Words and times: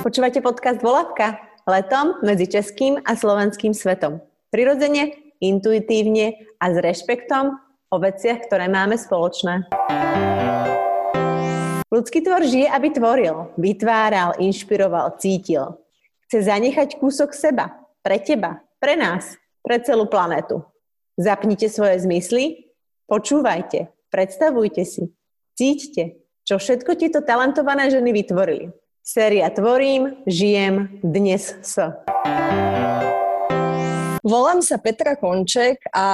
Počúvate 0.00 0.40
podcast 0.40 0.80
Volavka? 0.80 1.36
Letom 1.68 2.24
medzi 2.24 2.48
českým 2.48 3.04
a 3.04 3.12
slovenským 3.12 3.76
svetom. 3.76 4.24
Prirodzene, 4.48 5.12
intuitívne 5.44 6.40
a 6.56 6.72
s 6.72 6.80
rešpektom 6.80 7.52
o 7.92 7.96
veciach, 8.00 8.48
ktoré 8.48 8.72
máme 8.72 8.96
spoločné. 8.96 9.68
Ľudský 11.92 12.24
tvor 12.24 12.48
žije, 12.48 12.72
aby 12.72 12.88
tvoril, 12.96 13.52
vytváral, 13.60 14.40
inšpiroval, 14.40 15.20
cítil. 15.20 15.76
Chce 16.24 16.48
zanechať 16.48 16.96
kúsok 16.96 17.36
seba, 17.36 17.68
pre 18.00 18.24
teba, 18.24 18.64
pre 18.80 18.96
nás, 18.96 19.36
pre 19.60 19.84
celú 19.84 20.08
planetu. 20.08 20.64
Zapnite 21.20 21.68
svoje 21.68 22.00
zmysly, 22.00 22.72
počúvajte, 23.04 23.92
predstavujte 24.08 24.80
si, 24.80 25.12
cíťte, 25.60 26.24
čo 26.48 26.56
všetko 26.56 26.96
tieto 26.96 27.20
talentované 27.20 27.92
ženy 27.92 28.16
vytvorili. 28.16 28.79
Séria 29.00 29.48
Tvorím, 29.48 30.20
žijem, 30.28 31.00
dnes 31.00 31.56
s. 31.64 31.80
Volám 34.20 34.60
sa 34.60 34.76
Petra 34.76 35.16
Konček 35.16 35.80
a 35.96 36.06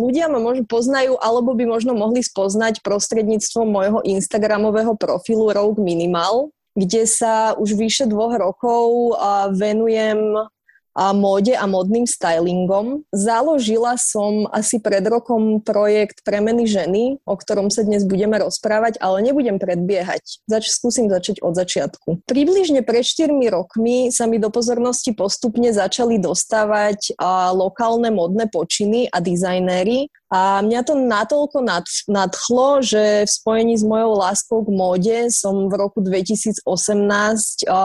ľudia 0.00 0.32
ma 0.32 0.40
možno 0.40 0.64
poznajú 0.64 1.20
alebo 1.20 1.52
by 1.52 1.68
možno 1.68 1.92
mohli 1.92 2.24
spoznať 2.24 2.80
prostredníctvom 2.80 3.68
môjho 3.68 4.00
Instagramového 4.08 4.96
profilu 4.96 5.52
Rogue 5.52 5.84
Minimal, 5.84 6.48
kde 6.72 7.04
sa 7.04 7.52
už 7.60 7.76
vyše 7.76 8.08
dvoch 8.08 8.32
rokov 8.40 9.20
venujem 9.52 10.48
a 10.94 11.14
móde 11.14 11.54
a 11.54 11.64
modným 11.66 12.04
stylingom. 12.06 13.06
Založila 13.14 13.94
som 13.96 14.46
asi 14.50 14.82
pred 14.82 15.02
rokom 15.06 15.62
projekt 15.62 16.22
Premeny 16.26 16.66
ženy, 16.66 17.22
o 17.24 17.34
ktorom 17.38 17.70
sa 17.70 17.86
dnes 17.86 18.02
budeme 18.06 18.38
rozprávať, 18.42 18.98
ale 18.98 19.22
nebudem 19.24 19.56
predbiehať. 19.56 20.42
Zač- 20.50 20.72
skúsim 20.72 21.06
začať 21.06 21.42
od 21.42 21.54
začiatku. 21.54 22.26
Približne 22.26 22.82
pred 22.82 23.02
4 23.06 23.30
rokmi 23.50 24.10
sa 24.10 24.26
mi 24.26 24.42
do 24.42 24.50
pozornosti 24.50 25.14
postupne 25.14 25.70
začali 25.70 26.18
dostávať 26.18 27.14
a, 27.16 27.50
lokálne 27.54 28.10
modné 28.10 28.50
počiny 28.50 29.08
a 29.10 29.18
dizajnéry, 29.22 30.10
a 30.30 30.62
mňa 30.62 30.80
to 30.86 30.94
natoľko 30.94 31.58
nadchlo, 32.06 32.86
že 32.86 33.26
v 33.26 33.30
spojení 33.30 33.74
s 33.74 33.82
mojou 33.82 34.14
láskou 34.14 34.62
k 34.62 34.70
móde 34.70 35.18
som 35.34 35.66
v 35.66 35.74
roku 35.74 35.98
2018 35.98 36.62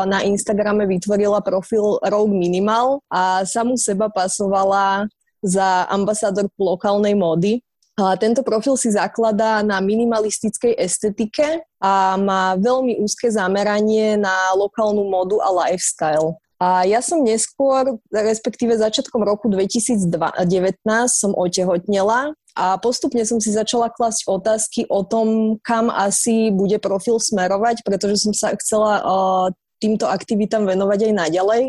na 0.05 0.21
Instagrame 0.21 0.85
vytvorila 0.85 1.41
profil 1.41 1.97
Rogue 2.05 2.37
Minimal 2.37 3.01
a 3.09 3.41
samú 3.49 3.81
seba 3.81 4.13
pasovala 4.13 5.09
za 5.41 5.89
ambasádorku 5.89 6.61
lokálnej 6.61 7.17
módy. 7.17 7.65
A 7.97 8.13
tento 8.13 8.45
profil 8.45 8.77
si 8.77 8.93
zakladá 8.93 9.65
na 9.65 9.81
minimalistickej 9.81 10.77
estetike 10.77 11.65
a 11.81 12.13
má 12.13 12.53
veľmi 12.61 13.01
úzke 13.01 13.25
zameranie 13.31 14.21
na 14.21 14.53
lokálnu 14.53 15.01
modu 15.09 15.41
a 15.41 15.49
lifestyle. 15.65 16.37
A 16.65 16.81
ja 16.81 16.97
som 16.97 17.21
neskôr, 17.21 18.01
respektíve 18.09 18.73
začiatkom 18.73 19.21
roku 19.21 19.45
2019 19.53 20.09
som 21.13 21.37
otehotnela 21.37 22.33
a 22.57 22.81
postupne 22.81 23.21
som 23.21 23.37
si 23.37 23.53
začala 23.53 23.93
klasť 23.93 24.25
otázky 24.25 24.81
o 24.89 25.05
tom, 25.05 25.59
kam 25.61 25.93
asi 25.93 26.49
bude 26.49 26.81
profil 26.81 27.21
smerovať, 27.21 27.85
pretože 27.85 28.25
som 28.25 28.33
sa 28.33 28.49
chcela 28.57 28.91
uh, 28.97 29.45
týmto 29.77 30.09
aktivitám 30.09 30.65
venovať 30.65 31.11
aj 31.11 31.13
naďalej. 31.13 31.63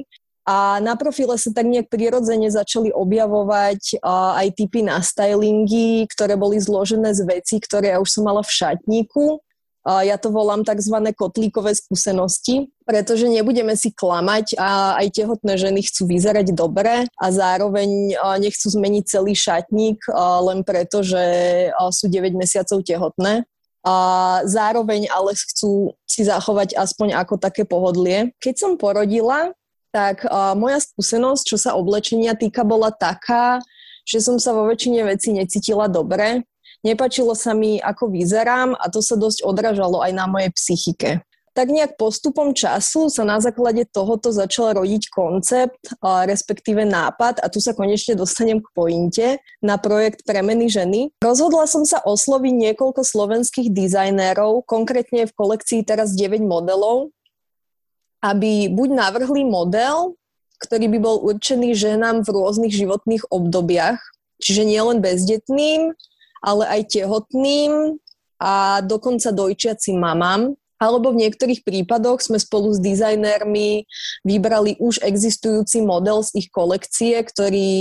A 0.49 0.81
na 0.81 0.97
profile 0.97 1.37
sa 1.37 1.53
tak 1.53 1.69
nejak 1.69 1.93
prirodzene 1.93 2.49
začali 2.49 2.89
objavovať 2.89 4.01
uh, 4.01 4.41
aj 4.41 4.49
typy 4.57 4.81
na 4.81 5.05
stylingy, 5.05 6.09
ktoré 6.09 6.41
boli 6.41 6.57
zložené 6.57 7.13
z 7.13 7.27
vecí, 7.27 7.61
ktoré 7.61 7.93
ja 7.93 8.01
už 8.01 8.09
som 8.17 8.25
mala 8.25 8.41
v 8.41 8.55
šatníku 8.65 9.45
ja 9.87 10.19
to 10.19 10.35
volám 10.35 10.67
tzv. 10.67 10.99
kotlíkové 11.15 11.71
skúsenosti, 11.79 12.75
pretože 12.83 13.31
nebudeme 13.31 13.79
si 13.79 13.95
klamať 13.95 14.59
a 14.59 14.99
aj 14.99 15.15
tehotné 15.15 15.55
ženy 15.55 15.87
chcú 15.87 16.11
vyzerať 16.11 16.51
dobre 16.51 17.07
a 17.07 17.27
zároveň 17.31 18.19
nechcú 18.43 18.67
zmeniť 18.67 19.05
celý 19.07 19.39
šatník 19.39 20.11
len 20.43 20.67
preto, 20.67 21.07
že 21.07 21.23
sú 21.95 22.11
9 22.11 22.35
mesiacov 22.35 22.83
tehotné. 22.83 23.47
A 23.87 23.95
zároveň 24.43 25.07
ale 25.07 25.39
chcú 25.39 25.95
si 26.03 26.27
zachovať 26.27 26.75
aspoň 26.75 27.23
ako 27.23 27.39
také 27.39 27.63
pohodlie. 27.63 28.35
Keď 28.43 28.55
som 28.59 28.73
porodila, 28.75 29.55
tak 29.95 30.27
moja 30.59 30.83
skúsenosť, 30.83 31.43
čo 31.47 31.55
sa 31.55 31.79
oblečenia 31.79 32.35
týka, 32.35 32.67
bola 32.67 32.91
taká, 32.91 33.63
že 34.03 34.19
som 34.19 34.43
sa 34.43 34.51
vo 34.51 34.67
väčšine 34.67 35.07
veci 35.07 35.31
necítila 35.31 35.87
dobre 35.87 36.43
Nepačilo 36.87 37.35
sa 37.35 37.51
mi, 37.51 37.83
ako 37.83 38.15
vyzerám 38.15 38.79
a 38.79 38.87
to 38.87 39.03
sa 39.03 39.19
dosť 39.19 39.43
odražalo 39.43 40.07
aj 40.07 40.13
na 40.15 40.31
mojej 40.31 40.55
psychike. 40.55 41.27
Tak 41.57 41.73
nejak 41.73 41.97
postupom 41.97 42.53
času 42.53 43.09
sa 43.09 43.25
na 43.25 43.41
základe 43.41 43.89
tohoto 43.89 44.29
začal 44.29 44.77
rodiť 44.77 45.09
koncept, 45.09 45.81
respektíve 46.05 46.85
nápad, 46.85 47.41
a 47.41 47.49
tu 47.49 47.65
sa 47.65 47.73
konečne 47.73 48.13
dostanem 48.13 48.61
k 48.61 48.69
pointe, 48.77 49.27
na 49.65 49.81
projekt 49.81 50.23
Premeny 50.29 50.69
ženy. 50.69 51.17
Rozhodla 51.17 51.65
som 51.65 51.89
sa 51.89 52.05
osloviť 52.05 52.55
niekoľko 52.55 53.01
slovenských 53.01 53.73
dizajnérov, 53.73 54.69
konkrétne 54.69 55.25
v 55.25 55.33
kolekcii 55.33 55.81
teraz 55.81 56.13
9 56.13 56.45
modelov, 56.45 57.09
aby 58.21 58.69
buď 58.69 58.89
navrhli 58.93 59.49
model, 59.49 60.13
ktorý 60.61 60.93
by 60.93 60.99
bol 61.01 61.25
určený 61.25 61.73
ženám 61.73 62.21
v 62.21 62.37
rôznych 62.37 62.77
životných 62.77 63.33
obdobiach, 63.33 63.97
čiže 64.45 64.69
nielen 64.69 65.01
bezdetným, 65.01 65.97
ale 66.47 66.65
aj 66.71 66.95
tehotným 66.95 67.99
a 68.39 68.79
dokonca 68.87 69.35
dojčiacim 69.35 69.99
mamám. 69.99 70.55
Alebo 70.77 71.09
v 71.09 71.25
niektorých 71.25 71.65
prípadoch 71.65 72.21
sme 72.21 72.37
spolu 72.37 72.69
s 72.69 72.79
dizajnérmi 72.85 73.89
vybrali 74.29 74.77
už 74.77 75.01
existujúci 75.01 75.81
model 75.81 76.21
z 76.21 76.45
ich 76.45 76.53
kolekcie, 76.53 77.17
ktorý 77.17 77.73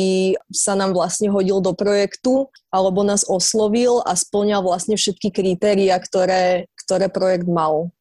sa 0.48 0.80
nám 0.80 0.96
vlastne 0.96 1.28
hodil 1.28 1.60
do 1.60 1.76
projektu 1.76 2.48
alebo 2.72 3.04
nás 3.04 3.28
oslovil 3.28 4.00
a 4.08 4.16
splňal 4.16 4.64
vlastne 4.64 4.96
všetky 4.96 5.28
kritéria, 5.36 6.00
ktoré, 6.00 6.72
ktoré 6.88 7.12
projekt 7.12 7.52
mal. 7.52 7.92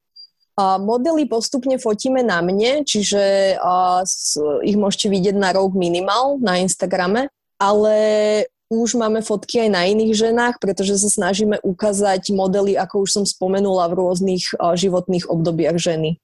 A 0.54 0.78
modely 0.78 1.26
postupne 1.26 1.75
fotíme 1.82 2.22
na 2.22 2.38
mne, 2.38 2.86
čiže 2.86 3.58
ich 4.62 4.78
môžete 4.78 5.10
vidieť 5.10 5.34
na 5.34 5.50
Rogue 5.50 5.75
Minimal 5.75 6.38
na 6.38 6.62
Instagrame, 6.62 7.34
ale 7.58 7.96
už 8.80 8.98
máme 8.98 9.22
fotky 9.22 9.66
aj 9.66 9.70
na 9.70 9.82
iných 9.86 10.14
ženách, 10.14 10.56
pretože 10.58 10.98
sa 10.98 11.10
snažíme 11.10 11.62
ukázať 11.62 12.34
modely, 12.34 12.74
ako 12.74 13.06
už 13.06 13.10
som 13.20 13.24
spomenula, 13.26 13.86
v 13.90 13.98
rôznych 14.02 14.54
životných 14.58 15.30
obdobiach 15.30 15.78
ženy. 15.78 16.18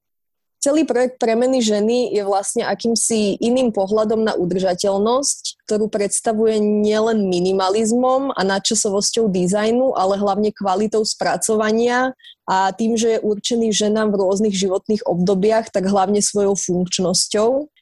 Celý 0.60 0.84
projekt 0.84 1.16
Premeny 1.16 1.64
ženy 1.64 2.12
je 2.12 2.20
vlastne 2.20 2.68
akýmsi 2.68 3.40
iným 3.40 3.72
pohľadom 3.72 4.20
na 4.20 4.36
udržateľnosť, 4.36 5.64
ktorú 5.64 5.88
predstavuje 5.88 6.60
nielen 6.60 7.32
minimalizmom 7.32 8.36
a 8.36 8.40
nadčasovosťou 8.44 9.32
dizajnu, 9.32 9.96
ale 9.96 10.20
hlavne 10.20 10.52
kvalitou 10.52 11.00
spracovania 11.08 12.12
a 12.44 12.76
tým, 12.76 12.92
že 12.92 13.16
je 13.16 13.24
určený 13.24 13.72
ženám 13.72 14.12
v 14.12 14.20
rôznych 14.20 14.52
životných 14.52 15.08
obdobiach, 15.08 15.72
tak 15.72 15.88
hlavne 15.88 16.20
svojou 16.20 16.52
funkčnosťou. 16.52 17.72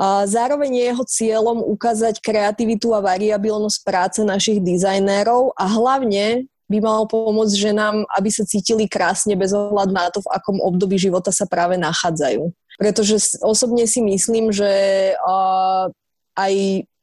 Zároveň 0.00 0.70
je 0.78 0.84
jeho 0.94 1.04
cieľom 1.04 1.58
ukázať 1.74 2.22
kreativitu 2.22 2.94
a 2.94 3.02
variabilnosť 3.02 3.78
práce 3.82 4.20
našich 4.22 4.62
dizajnérov 4.62 5.58
a 5.58 5.66
hlavne 5.66 6.46
by 6.70 6.78
mal 6.78 7.08
pomôcť 7.10 7.54
ženám, 7.56 8.06
aby 8.14 8.30
sa 8.30 8.46
cítili 8.46 8.86
krásne 8.86 9.34
bez 9.34 9.50
ohľadu 9.50 9.90
na 9.90 10.06
to, 10.14 10.22
v 10.22 10.30
akom 10.30 10.62
období 10.62 11.00
života 11.00 11.34
sa 11.34 11.50
práve 11.50 11.80
nachádzajú. 11.80 12.54
Pretože 12.78 13.18
osobne 13.42 13.90
si 13.90 13.98
myslím, 14.04 14.54
že 14.54 14.70
aj 16.38 16.54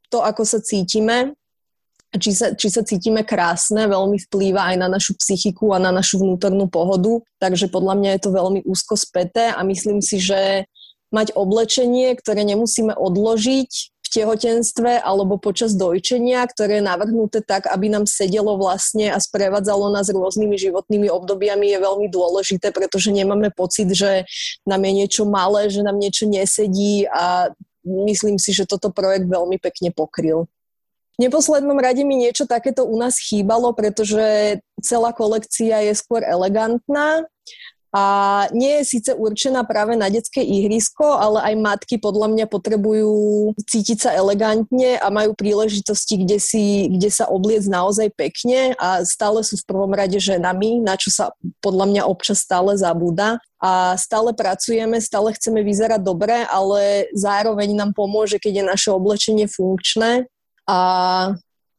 to, 0.08 0.24
ako 0.24 0.48
sa 0.48 0.64
cítime, 0.64 1.36
či 2.16 2.32
sa, 2.32 2.56
či 2.56 2.72
sa 2.72 2.80
cítime 2.80 3.28
krásne, 3.28 3.92
veľmi 3.92 4.16
vplýva 4.30 4.72
aj 4.72 4.76
na 4.80 4.88
našu 4.88 5.20
psychiku 5.20 5.76
a 5.76 5.84
na 5.84 5.92
našu 5.92 6.24
vnútornú 6.24 6.72
pohodu. 6.72 7.20
Takže 7.44 7.68
podľa 7.68 8.00
mňa 8.00 8.10
je 8.16 8.22
to 8.24 8.32
veľmi 8.32 8.64
úzko 8.64 8.96
späté 8.96 9.52
a 9.52 9.60
myslím 9.68 10.00
si, 10.00 10.24
že 10.24 10.64
mať 11.16 11.32
oblečenie, 11.32 12.12
ktoré 12.20 12.44
nemusíme 12.44 12.92
odložiť 12.92 13.72
v 14.06 14.08
tehotenstve 14.12 15.02
alebo 15.02 15.40
počas 15.40 15.74
dojčenia, 15.74 16.44
ktoré 16.46 16.78
je 16.78 16.88
navrhnuté 16.88 17.40
tak, 17.42 17.72
aby 17.72 17.88
nám 17.88 18.06
sedelo 18.06 18.60
vlastne 18.60 19.10
a 19.10 19.18
sprevádzalo 19.18 19.90
nás 19.96 20.12
rôznymi 20.12 20.60
životnými 20.60 21.08
obdobiami 21.08 21.72
je 21.72 21.80
veľmi 21.80 22.08
dôležité, 22.12 22.76
pretože 22.76 23.16
nemáme 23.16 23.50
pocit, 23.56 23.88
že 23.90 24.28
nám 24.68 24.84
je 24.84 24.92
niečo 24.92 25.24
malé, 25.26 25.72
že 25.72 25.82
nám 25.82 25.98
niečo 25.98 26.28
nesedí 26.28 27.08
a 27.08 27.50
myslím 27.88 28.36
si, 28.36 28.52
že 28.52 28.68
toto 28.68 28.92
projekt 28.92 29.26
veľmi 29.26 29.58
pekne 29.58 29.90
pokryl. 29.96 30.46
V 31.16 31.32
neposlednom 31.32 31.80
rade 31.80 32.04
mi 32.04 32.20
niečo 32.20 32.44
takéto 32.44 32.84
u 32.84 33.00
nás 33.00 33.16
chýbalo, 33.16 33.72
pretože 33.72 34.60
celá 34.84 35.16
kolekcia 35.16 35.88
je 35.88 35.96
skôr 35.96 36.20
elegantná 36.20 37.24
a 37.96 38.04
nie 38.52 38.84
je 38.84 39.00
síce 39.00 39.12
určená 39.16 39.64
práve 39.64 39.96
na 39.96 40.12
detské 40.12 40.44
ihrisko, 40.44 41.16
ale 41.16 41.40
aj 41.48 41.56
matky 41.56 41.96
podľa 41.96 42.28
mňa 42.28 42.46
potrebujú 42.52 43.56
cítiť 43.56 43.98
sa 44.04 44.12
elegantne 44.12 45.00
a 45.00 45.08
majú 45.08 45.32
príležitosti, 45.32 46.20
kde, 46.28 46.36
si, 46.36 46.92
kde 46.92 47.08
sa 47.08 47.32
obliec 47.32 47.64
naozaj 47.64 48.12
pekne 48.20 48.76
a 48.84 49.08
stále 49.08 49.48
sú 49.48 49.56
v 49.64 49.68
prvom 49.72 49.96
rade 49.96 50.20
ženami, 50.20 50.84
na 50.84 51.00
čo 51.00 51.08
sa 51.08 51.32
podľa 51.64 51.88
mňa 51.88 52.02
občas 52.04 52.44
stále 52.44 52.76
zabúda 52.76 53.40
a 53.64 53.96
stále 53.96 54.36
pracujeme, 54.36 55.00
stále 55.00 55.32
chceme 55.32 55.64
vyzerať 55.64 56.04
dobre, 56.04 56.44
ale 56.52 57.08
zároveň 57.16 57.80
nám 57.80 57.96
pomôže, 57.96 58.44
keď 58.44 58.60
je 58.60 58.72
naše 58.76 58.90
oblečenie 58.92 59.48
funkčné 59.48 60.28
a 60.68 60.80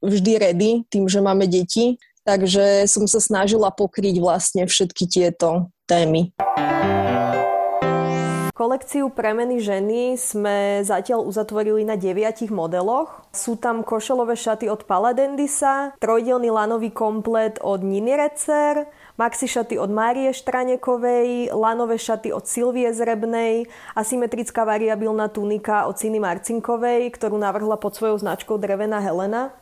vždy 0.00 0.32
ready 0.40 0.70
tým, 0.88 1.12
že 1.12 1.20
máme 1.20 1.44
deti. 1.44 2.00
Takže 2.24 2.90
som 2.90 3.04
sa 3.06 3.22
snažila 3.22 3.70
pokryť 3.70 4.18
vlastne 4.18 4.66
všetky 4.66 5.06
tieto 5.06 5.70
témy. 5.87 6.35
Kolekciu 8.56 9.12
Premeny 9.12 9.61
ženy 9.61 10.17
sme 10.17 10.81
zatiaľ 10.81 11.29
uzatvorili 11.29 11.85
na 11.85 12.00
deviatich 12.00 12.49
modeloch. 12.49 13.29
Sú 13.29 13.61
tam 13.61 13.85
košelové 13.85 14.33
šaty 14.33 14.73
od 14.73 14.88
Paladendisa, 14.88 15.93
trojdelný 16.00 16.49
lanový 16.49 16.88
komplet 16.88 17.61
od 17.61 17.85
Niny 17.85 18.17
Recer, 18.17 18.88
maxi 19.21 19.44
šaty 19.44 19.77
od 19.77 19.93
Márie 19.93 20.33
Štranekovej, 20.33 21.53
lanové 21.53 22.00
šaty 22.00 22.33
od 22.33 22.49
Silvie 22.49 22.88
Zrebnej, 22.97 23.69
asymetrická 23.93 24.65
variabilná 24.65 25.29
tunika 25.29 25.85
od 25.85 26.00
Ciny 26.00 26.17
Marcinkovej, 26.17 27.12
ktorú 27.12 27.37
navrhla 27.37 27.77
pod 27.77 27.93
svojou 27.93 28.25
značkou 28.25 28.56
Drevená 28.56 29.05
Helena, 29.05 29.53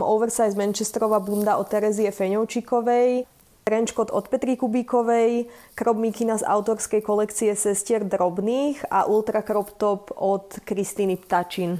oversize 0.00 0.56
Manchesterová 0.56 1.20
bunda 1.20 1.60
od 1.60 1.68
Terezie 1.68 2.08
Feňovčikovej, 2.08 3.28
trenčkot 3.68 4.08
od 4.08 4.32
Petri 4.32 4.56
Kubíkovej, 4.56 5.52
crop 5.76 6.00
mikina 6.00 6.40
z 6.40 6.48
autorskej 6.48 7.04
kolekcie 7.04 7.52
Sestier 7.52 8.00
drobných 8.00 8.88
a 8.88 9.04
ultra 9.04 9.44
crop 9.44 9.76
top 9.76 10.08
od 10.16 10.56
Kristýny 10.64 11.20
Ptačin. 11.20 11.76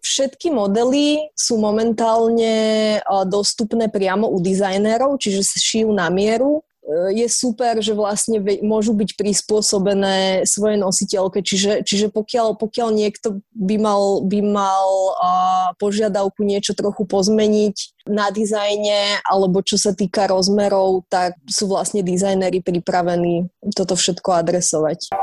Všetky 0.00 0.48
modely 0.48 1.28
sú 1.36 1.60
momentálne 1.60 2.96
dostupné 3.28 3.92
priamo 3.92 4.32
u 4.32 4.40
dizajnérov, 4.40 5.20
čiže 5.20 5.44
šijú 5.60 5.92
na 5.92 6.08
mieru. 6.08 6.64
E, 6.84 7.16
je 7.16 7.26
super, 7.32 7.80
že 7.80 7.96
vlastne 7.96 8.44
môžu 8.60 8.92
byť 8.92 9.16
prispôsobené 9.16 10.44
svoje 10.44 10.76
nositeľke, 10.76 11.40
čiže, 11.40 11.80
čiže 11.80 12.12
pokiaľ, 12.12 12.60
pokiaľ 12.60 12.88
niekto 12.92 13.40
by 13.56 13.76
mal, 13.80 14.20
by 14.20 14.40
mal 14.44 14.88
uh, 15.16 15.68
požiadavku 15.80 16.44
niečo 16.44 16.76
trochu 16.76 17.08
pozmeniť 17.08 18.04
na 18.04 18.28
dizajne, 18.28 19.24
alebo 19.24 19.64
čo 19.64 19.80
sa 19.80 19.96
týka 19.96 20.28
rozmerov, 20.28 21.08
tak 21.08 21.40
sú 21.48 21.72
vlastne 21.72 22.04
dizajnery 22.04 22.60
pripravení 22.60 23.48
toto 23.72 23.96
všetko 23.96 24.44
adresovať. 24.44 25.16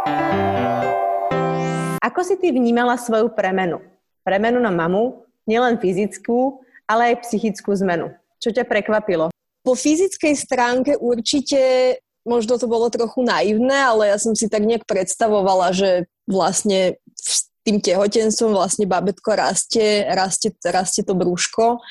Ako 2.02 2.26
si 2.26 2.42
ty 2.42 2.50
vnímala 2.50 2.98
svoju 2.98 3.30
premenu? 3.38 3.78
Premenu 4.26 4.58
na 4.58 4.74
mamu, 4.74 5.22
nielen 5.46 5.78
fyzickú, 5.78 6.58
ale 6.90 7.14
aj 7.14 7.30
psychickú 7.30 7.70
zmenu. 7.78 8.10
Čo 8.42 8.50
ťa 8.50 8.66
prekvapilo? 8.66 9.30
Po 9.62 9.78
fyzickej 9.78 10.34
stránke 10.34 10.98
určite 10.98 11.96
možno 12.26 12.58
to 12.58 12.70
bolo 12.70 12.90
trochu 12.94 13.26
naivné, 13.26 13.78
ale 13.82 14.14
ja 14.14 14.18
som 14.22 14.38
si 14.38 14.46
tak 14.46 14.66
nejak 14.66 14.86
predstavovala, 14.86 15.74
že 15.74 16.06
vlastne 16.30 17.02
s 17.18 17.50
tým 17.62 17.82
tehotenstvom 17.82 18.58
vlastne 18.58 18.90
babetko 18.90 19.38
rastie, 19.38 20.06
rastie, 20.10 20.54
rastie 20.66 21.06
to 21.06 21.14
brúško. 21.14 21.82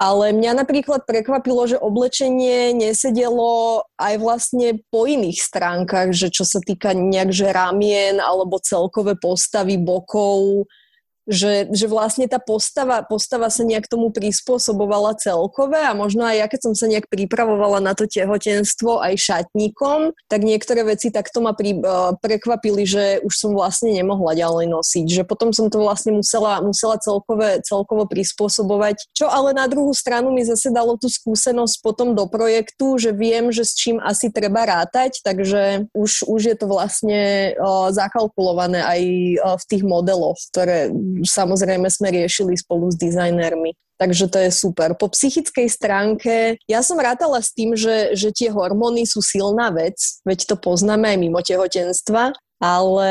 Ale 0.00 0.34
mňa 0.34 0.66
napríklad 0.66 1.06
prekvapilo, 1.06 1.62
že 1.68 1.78
oblečenie 1.78 2.74
nesedelo 2.74 3.86
aj 4.02 4.14
vlastne 4.18 4.82
po 4.90 5.06
iných 5.06 5.38
stránkach, 5.38 6.10
že 6.10 6.26
čo 6.26 6.42
sa 6.42 6.58
týka 6.58 6.90
nejak 6.90 7.30
ramien 7.54 8.18
alebo 8.18 8.58
celkové 8.58 9.14
postavy 9.14 9.78
bokov, 9.78 10.66
že, 11.26 11.70
že 11.70 11.86
vlastne 11.86 12.26
tá 12.26 12.42
postava, 12.42 13.06
postava 13.06 13.46
sa 13.46 13.62
nejak 13.62 13.86
tomu 13.86 14.10
prispôsobovala 14.10 15.14
celkové 15.18 15.78
a 15.86 15.94
možno 15.94 16.26
aj 16.26 16.36
ja, 16.38 16.46
keď 16.50 16.60
som 16.70 16.74
sa 16.74 16.86
nejak 16.90 17.06
pripravovala 17.06 17.78
na 17.78 17.94
to 17.94 18.10
tehotenstvo 18.10 18.98
aj 18.98 19.14
šatníkom, 19.18 20.14
tak 20.26 20.42
niektoré 20.42 20.82
veci 20.82 21.14
takto 21.14 21.38
ma 21.38 21.54
pri, 21.54 21.78
uh, 21.78 22.18
prekvapili, 22.18 22.82
že 22.82 23.04
už 23.22 23.34
som 23.34 23.50
vlastne 23.54 23.94
nemohla 23.94 24.34
ďalej 24.34 24.66
nosiť, 24.66 25.06
že 25.06 25.22
potom 25.22 25.54
som 25.54 25.70
to 25.70 25.78
vlastne 25.78 26.18
musela, 26.18 26.58
musela 26.58 26.98
celkové, 26.98 27.62
celkovo 27.62 28.10
prispôsobovať, 28.10 29.14
čo 29.14 29.30
ale 29.30 29.54
na 29.54 29.70
druhú 29.70 29.94
stranu 29.94 30.34
mi 30.34 30.42
zase 30.42 30.74
dalo 30.74 30.98
tú 30.98 31.06
skúsenosť 31.06 31.78
potom 31.86 32.18
do 32.18 32.26
projektu, 32.26 32.98
že 32.98 33.14
viem, 33.14 33.54
že 33.54 33.62
s 33.62 33.78
čím 33.78 34.02
asi 34.02 34.28
treba 34.34 34.66
rátať, 34.66 35.22
takže 35.22 35.86
už, 35.94 36.26
už 36.26 36.40
je 36.50 36.56
to 36.58 36.66
vlastne 36.66 37.54
uh, 37.54 37.94
zakalkulované 37.94 38.82
aj 38.82 39.00
uh, 39.38 39.54
v 39.54 39.64
tých 39.70 39.82
modeloch, 39.86 40.38
ktoré 40.50 40.90
samozrejme 41.24 41.88
sme 41.88 42.10
riešili 42.10 42.58
spolu 42.58 42.90
s 42.90 42.96
dizajnermi. 42.98 43.74
Takže 44.00 44.26
to 44.26 44.38
je 44.42 44.50
super. 44.50 44.98
Po 44.98 45.06
psychickej 45.06 45.70
stránke, 45.70 46.58
ja 46.66 46.82
som 46.82 46.98
rátala 46.98 47.38
s 47.38 47.54
tým, 47.54 47.78
že, 47.78 48.18
že 48.18 48.34
tie 48.34 48.50
hormóny 48.50 49.06
sú 49.06 49.22
silná 49.22 49.70
vec, 49.70 49.94
veď 50.26 50.50
to 50.50 50.56
poznáme 50.58 51.06
aj 51.06 51.18
mimo 51.22 51.38
tehotenstva, 51.38 52.34
ale 52.58 53.10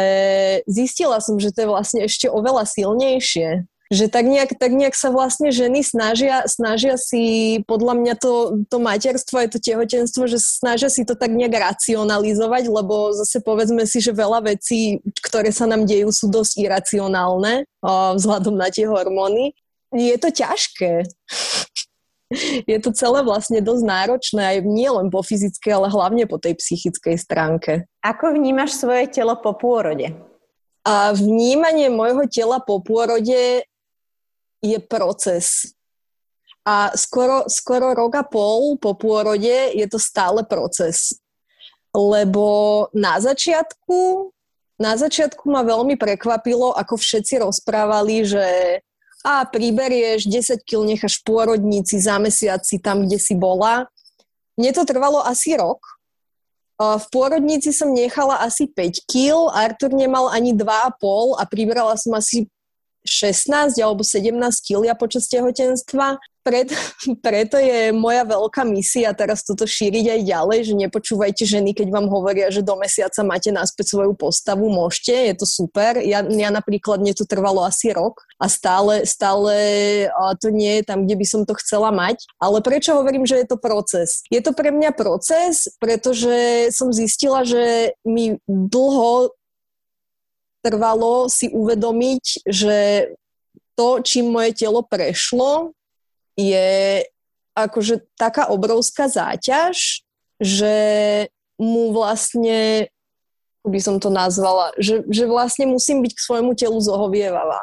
zistila 0.68 1.24
som, 1.24 1.40
že 1.40 1.56
to 1.56 1.64
je 1.64 1.72
vlastne 1.72 2.00
ešte 2.04 2.28
oveľa 2.28 2.68
silnejšie 2.68 3.71
že 3.92 4.08
tak 4.08 4.24
nejak, 4.24 4.56
tak 4.56 4.72
nejak 4.72 4.96
sa 4.96 5.12
vlastne 5.12 5.52
ženy 5.52 5.84
snažia, 5.84 6.48
snažia 6.48 6.96
si, 6.96 7.60
podľa 7.68 8.00
mňa 8.00 8.14
to, 8.16 8.64
to 8.72 8.80
materstvo 8.80 9.44
aj 9.44 9.52
to 9.52 9.60
tehotenstvo, 9.60 10.32
že 10.32 10.40
snažia 10.40 10.88
si 10.88 11.04
to 11.04 11.12
tak 11.12 11.28
nejak 11.36 11.52
racionalizovať, 11.52 12.72
lebo 12.72 13.12
zase 13.12 13.44
povedzme 13.44 13.84
si, 13.84 14.00
že 14.00 14.16
veľa 14.16 14.48
vecí, 14.48 15.04
ktoré 15.20 15.52
sa 15.52 15.68
nám 15.68 15.84
dejú, 15.84 16.08
sú 16.08 16.32
dosť 16.32 16.64
iracionálne 16.64 17.68
o, 17.84 18.16
vzhľadom 18.16 18.56
na 18.56 18.72
tie 18.72 18.88
hormóny. 18.88 19.52
Je 19.92 20.16
to 20.16 20.32
ťažké. 20.32 21.04
Je 22.64 22.80
to 22.80 22.96
celé 22.96 23.28
vlastne 23.28 23.60
dosť 23.60 23.84
náročné, 23.84 24.42
aj 24.56 24.58
nie 24.64 24.88
len 24.88 25.12
po 25.12 25.20
fyzickej, 25.20 25.72
ale 25.76 25.92
hlavne 25.92 26.24
po 26.32 26.40
tej 26.40 26.56
psychickej 26.56 27.20
stránke. 27.20 27.92
Ako 28.00 28.32
vnímaš 28.32 28.80
svoje 28.80 29.12
telo 29.12 29.36
po 29.36 29.52
pôrode? 29.52 30.16
A 30.88 31.12
vnímanie 31.12 31.92
môjho 31.92 32.24
tela 32.32 32.64
po 32.64 32.80
pôrode 32.80 33.68
je 34.62 34.78
proces. 34.80 35.74
A 36.62 36.94
skoro, 36.94 37.50
skoro 37.50 37.98
rok 37.98 38.14
a 38.16 38.24
pol 38.24 38.78
po 38.78 38.94
pôrode 38.94 39.74
je 39.74 39.86
to 39.90 39.98
stále 39.98 40.46
proces. 40.46 41.18
Lebo 41.92 42.88
na 42.94 43.18
začiatku, 43.18 44.30
na 44.78 44.94
začiatku 44.94 45.50
ma 45.50 45.66
veľmi 45.66 45.98
prekvapilo, 45.98 46.78
ako 46.78 46.96
všetci 47.02 47.42
rozprávali, 47.42 48.24
že 48.24 48.46
a 49.22 49.46
priberieš 49.46 50.26
10 50.26 50.66
kg, 50.66 50.82
necháš 50.82 51.22
pôrodníci 51.22 52.02
za 52.02 52.18
mesiac 52.18 52.66
si 52.66 52.82
tam, 52.82 53.06
kde 53.06 53.22
si 53.22 53.38
bola. 53.38 53.86
Mne 54.58 54.74
to 54.74 54.82
trvalo 54.82 55.22
asi 55.22 55.54
rok. 55.54 55.78
V 56.82 57.06
pôrodnici 57.14 57.70
som 57.70 57.94
nechala 57.94 58.42
asi 58.42 58.66
5 58.66 59.06
kg, 59.06 59.54
Artur 59.54 59.94
nemal 59.94 60.34
ani 60.34 60.58
2,5 60.58 61.38
a 61.38 61.44
pribrala 61.46 61.94
som 62.02 62.18
asi 62.18 62.50
16 63.06 63.82
alebo 63.82 64.06
17 64.06 64.38
kg 64.62 64.94
počas 64.94 65.26
tehotenstva. 65.28 66.22
Pred, 66.42 66.74
preto 67.26 67.62
je 67.62 67.94
moja 67.94 68.26
veľká 68.26 68.66
misia 68.66 69.14
teraz 69.14 69.46
toto 69.46 69.70
šíriť 69.70 70.06
aj 70.18 70.22
ďalej, 70.26 70.60
že 70.66 70.74
nepočúvajte 70.74 71.44
ženy, 71.46 71.78
keď 71.78 71.94
vám 71.94 72.10
hovoria, 72.10 72.50
že 72.50 72.66
do 72.66 72.74
mesiaca 72.78 73.22
máte 73.22 73.54
naspäť 73.54 73.94
svoju 73.94 74.18
postavu, 74.18 74.66
môžete, 74.66 75.14
je 75.14 75.36
to 75.38 75.46
super. 75.46 76.02
Ja, 76.02 76.26
ja 76.26 76.50
napríklad, 76.50 77.02
mne 77.02 77.14
to 77.14 77.30
trvalo 77.30 77.62
asi 77.62 77.94
rok 77.94 78.26
a 78.42 78.50
stále, 78.50 79.06
stále 79.06 79.54
to 80.42 80.50
nie 80.50 80.82
je 80.82 80.84
tam, 80.90 81.06
kde 81.06 81.16
by 81.22 81.26
som 81.30 81.42
to 81.46 81.54
chcela 81.62 81.94
mať. 81.94 82.26
Ale 82.42 82.66
prečo 82.66 82.98
hovorím, 82.98 83.30
že 83.30 83.46
je 83.46 83.48
to 83.54 83.62
proces? 83.62 84.26
Je 84.34 84.42
to 84.42 84.58
pre 84.58 84.74
mňa 84.74 84.98
proces, 84.98 85.70
pretože 85.78 86.74
som 86.74 86.90
zistila, 86.90 87.46
že 87.46 87.94
mi 88.02 88.42
dlho 88.50 89.30
trvalo 90.62 91.28
si 91.28 91.50
uvedomiť, 91.50 92.46
že 92.46 93.10
to, 93.76 94.00
čím 94.06 94.30
moje 94.30 94.54
telo 94.54 94.86
prešlo, 94.86 95.74
je 96.38 97.02
akože 97.58 98.08
taká 98.16 98.48
obrovská 98.48 99.12
záťaž, 99.12 100.06
že 100.40 100.76
mu 101.62 101.94
vlastne, 101.94 102.90
ako 103.62 103.68
by 103.70 103.80
som 103.82 103.96
to 104.02 104.10
nazvala, 104.10 104.74
že, 104.82 105.06
že 105.12 105.30
vlastne 105.30 105.70
musím 105.70 106.02
byť 106.02 106.12
k 106.18 106.26
svojmu 106.26 106.58
telu 106.58 106.78
zohovievavá. 106.82 107.62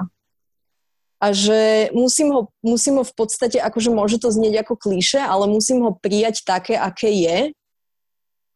A 1.18 1.34
že 1.34 1.90
musím 1.90 2.30
ho, 2.30 2.42
musím 2.62 3.02
ho 3.02 3.04
v 3.06 3.10
podstate, 3.10 3.58
akože 3.58 3.90
môže 3.90 4.22
to 4.22 4.30
znieť 4.30 4.62
ako 4.62 4.78
klíše, 4.78 5.18
ale 5.18 5.50
musím 5.50 5.82
ho 5.82 5.98
prijať 5.98 6.46
také, 6.46 6.78
aké 6.78 7.10
je 7.10 7.38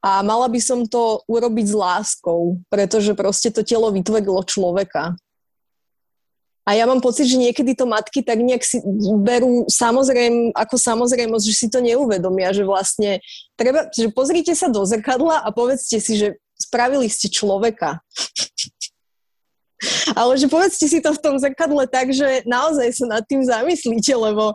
a 0.03 0.19
mala 0.27 0.51
by 0.51 0.59
som 0.59 0.83
to 0.83 1.23
urobiť 1.31 1.67
s 1.71 1.75
láskou, 1.79 2.59
pretože 2.67 3.15
proste 3.15 3.55
to 3.55 3.63
telo 3.63 3.87
vytvorilo 3.95 4.43
človeka. 4.43 5.15
A 6.63 6.79
ja 6.79 6.87
mám 6.87 7.03
pocit, 7.03 7.27
že 7.27 7.43
niekedy 7.43 7.75
to 7.75 7.91
matky 7.91 8.23
tak 8.23 8.39
nejak 8.39 8.63
si 8.63 8.79
berú 9.19 9.67
samozrejme, 9.67 10.55
ako 10.55 10.75
samozrejmosť, 10.79 11.45
že 11.47 11.59
si 11.59 11.67
to 11.67 11.83
neuvedomia, 11.83 12.55
že 12.55 12.63
vlastne 12.63 13.19
treba, 13.59 13.91
že 13.91 14.11
pozrite 14.15 14.55
sa 14.55 14.71
do 14.71 14.83
zrkadla 14.87 15.43
a 15.43 15.49
povedzte 15.51 15.99
si, 15.99 16.15
že 16.15 16.39
spravili 16.55 17.11
ste 17.11 17.27
človeka. 17.27 17.99
Ale 20.19 20.39
že 20.39 20.47
povedzte 20.47 20.87
si 20.87 21.03
to 21.03 21.11
v 21.11 21.23
tom 21.23 21.35
zrkadle 21.43 21.83
tak, 21.91 22.15
že 22.15 22.47
naozaj 22.47 22.95
sa 22.95 23.07
nad 23.19 23.27
tým 23.27 23.43
zamyslíte, 23.43 24.15
lebo 24.15 24.55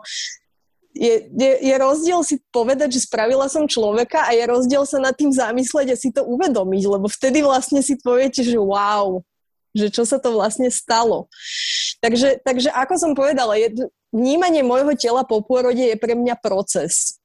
je, 0.98 1.14
je, 1.30 1.52
je 1.62 1.74
rozdiel 1.78 2.20
si 2.26 2.42
povedať, 2.50 2.98
že 2.98 3.06
spravila 3.06 3.46
som 3.46 3.70
človeka 3.70 4.26
a 4.26 4.34
je 4.34 4.42
rozdiel 4.50 4.82
sa 4.82 4.98
nad 4.98 5.14
tým 5.14 5.30
zamysleť 5.30 5.94
a 5.94 5.96
si 5.96 6.10
to 6.10 6.26
uvedomiť, 6.26 6.82
lebo 6.90 7.06
vtedy 7.06 7.38
vlastne 7.46 7.78
si 7.86 7.94
poviete, 7.94 8.42
že 8.42 8.58
wow, 8.58 9.22
že 9.78 9.94
čo 9.94 10.02
sa 10.02 10.18
to 10.18 10.34
vlastne 10.34 10.66
stalo. 10.74 11.30
Takže, 12.02 12.42
takže 12.42 12.74
ako 12.74 12.94
som 12.98 13.12
povedala, 13.14 13.54
je, 13.54 13.86
vnímanie 14.10 14.66
môjho 14.66 14.98
tela 14.98 15.22
po 15.22 15.38
pôrode 15.38 15.80
je 15.80 15.94
pre 15.94 16.18
mňa 16.18 16.34
proces. 16.42 17.22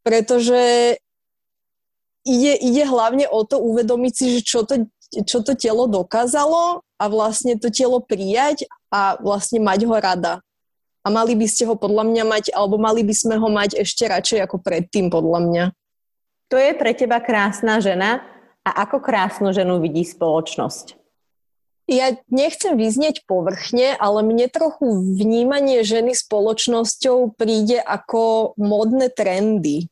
Pretože 0.00 0.96
ide, 2.24 2.52
ide 2.56 2.82
hlavne 2.88 3.28
o 3.28 3.44
to 3.44 3.60
uvedomiť 3.60 4.12
si, 4.16 4.24
že 4.38 4.40
čo 4.40 4.64
to, 4.64 4.88
čo 5.28 5.44
to 5.44 5.52
telo 5.52 5.84
dokázalo 5.84 6.80
a 6.96 7.04
vlastne 7.12 7.60
to 7.60 7.68
telo 7.68 8.00
prijať 8.00 8.64
a 8.88 9.20
vlastne 9.20 9.60
mať 9.60 9.84
ho 9.84 9.96
rada. 10.00 10.40
A 11.02 11.10
mali 11.10 11.34
by 11.34 11.46
ste 11.50 11.66
ho 11.66 11.74
podľa 11.74 12.06
mňa 12.06 12.24
mať, 12.24 12.44
alebo 12.54 12.78
mali 12.78 13.02
by 13.02 13.14
sme 13.14 13.34
ho 13.38 13.48
mať 13.50 13.82
ešte 13.82 14.06
radšej 14.06 14.46
ako 14.46 14.62
predtým, 14.62 15.10
podľa 15.10 15.40
mňa. 15.42 15.64
To 16.54 16.56
je 16.60 16.72
pre 16.78 16.94
teba 16.94 17.18
krásna 17.18 17.82
žena 17.82 18.22
a 18.62 18.86
ako 18.86 19.02
krásnu 19.02 19.50
ženu 19.50 19.82
vidí 19.82 20.06
spoločnosť? 20.06 21.02
ja 21.90 22.14
nechcem 22.30 22.78
vyznieť 22.78 23.26
povrchne, 23.26 23.98
ale 23.98 24.22
mne 24.22 24.46
trochu 24.48 24.86
vnímanie 25.18 25.82
ženy 25.82 26.14
spoločnosťou 26.14 27.34
príde 27.34 27.82
ako 27.82 28.54
modné 28.56 29.10
trendy. 29.10 29.90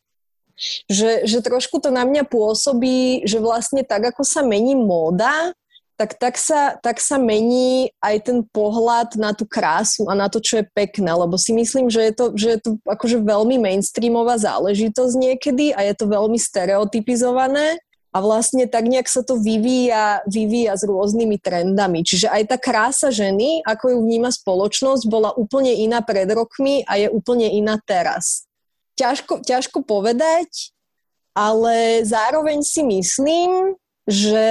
Že, 0.93 1.25
že 1.25 1.39
trošku 1.41 1.81
to 1.81 1.89
na 1.89 2.05
mňa 2.05 2.29
pôsobí, 2.29 3.25
že 3.25 3.41
vlastne 3.41 3.81
tak, 3.81 4.13
ako 4.13 4.23
sa 4.29 4.45
mení 4.45 4.77
móda, 4.77 5.57
tak, 6.01 6.17
tak, 6.17 6.41
sa, 6.41 6.81
tak 6.81 6.97
sa 6.97 7.21
mení 7.21 7.93
aj 8.01 8.25
ten 8.25 8.41
pohľad 8.41 9.21
na 9.21 9.37
tú 9.37 9.45
krásu 9.45 10.09
a 10.09 10.17
na 10.17 10.33
to, 10.33 10.41
čo 10.41 10.65
je 10.65 10.71
pekné, 10.73 11.13
lebo 11.13 11.37
si 11.37 11.53
myslím, 11.53 11.93
že 11.93 12.09
je 12.09 12.13
to, 12.17 12.27
že 12.33 12.49
je 12.57 12.59
to 12.65 12.71
akože 12.89 13.21
veľmi 13.21 13.61
mainstreamová 13.61 14.41
záležitosť 14.41 15.13
niekedy 15.21 15.77
a 15.77 15.85
je 15.85 15.93
to 15.93 16.09
veľmi 16.09 16.41
stereotypizované 16.41 17.77
a 18.17 18.19
vlastne 18.25 18.65
tak 18.65 18.89
nejak 18.89 19.13
sa 19.13 19.21
to 19.21 19.37
vyvíja, 19.37 20.25
vyvíja 20.25 20.73
s 20.81 20.89
rôznymi 20.89 21.37
trendami. 21.37 22.01
Čiže 22.01 22.33
aj 22.33 22.43
tá 22.49 22.57
krása 22.57 23.13
ženy, 23.13 23.61
ako 23.69 23.93
ju 23.93 23.99
vníma 24.01 24.33
spoločnosť, 24.33 25.05
bola 25.05 25.37
úplne 25.37 25.77
iná 25.77 26.01
pred 26.01 26.27
rokmi 26.33 26.81
a 26.89 26.97
je 26.97 27.13
úplne 27.13 27.53
iná 27.53 27.77
teraz. 27.85 28.49
Ťažko, 28.97 29.45
ťažko 29.45 29.85
povedať, 29.85 30.73
ale 31.37 32.09
zároveň 32.09 32.65
si 32.65 32.81
myslím, 32.89 33.77
že 34.09 34.49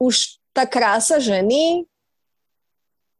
už 0.00 0.38
tá 0.54 0.66
krása 0.66 1.18
ženy 1.20 1.86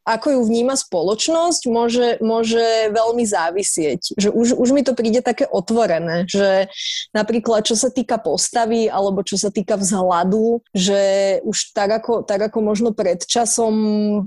ako 0.08 0.26
ju 0.32 0.40
vníma 0.48 0.72
spoločnosť, 0.72 1.62
môže, 1.68 2.08
môže 2.24 2.64
veľmi 2.88 3.28
závisieť. 3.28 4.16
Že 4.16 4.28
už, 4.32 4.46
už 4.56 4.68
mi 4.72 4.80
to 4.80 4.96
príde 4.96 5.20
také 5.20 5.44
otvorené, 5.44 6.24
že 6.24 6.72
napríklad 7.12 7.68
čo 7.68 7.76
sa 7.76 7.92
týka 7.92 8.16
postavy 8.16 8.88
alebo 8.88 9.20
čo 9.20 9.36
sa 9.36 9.52
týka 9.52 9.76
vzhľadu, 9.76 10.64
že 10.72 11.00
už 11.44 11.76
tak 11.76 12.00
ako, 12.00 12.24
tak 12.24 12.48
ako 12.48 12.58
možno 12.64 12.96
pred 12.96 13.20
časom 13.20 13.74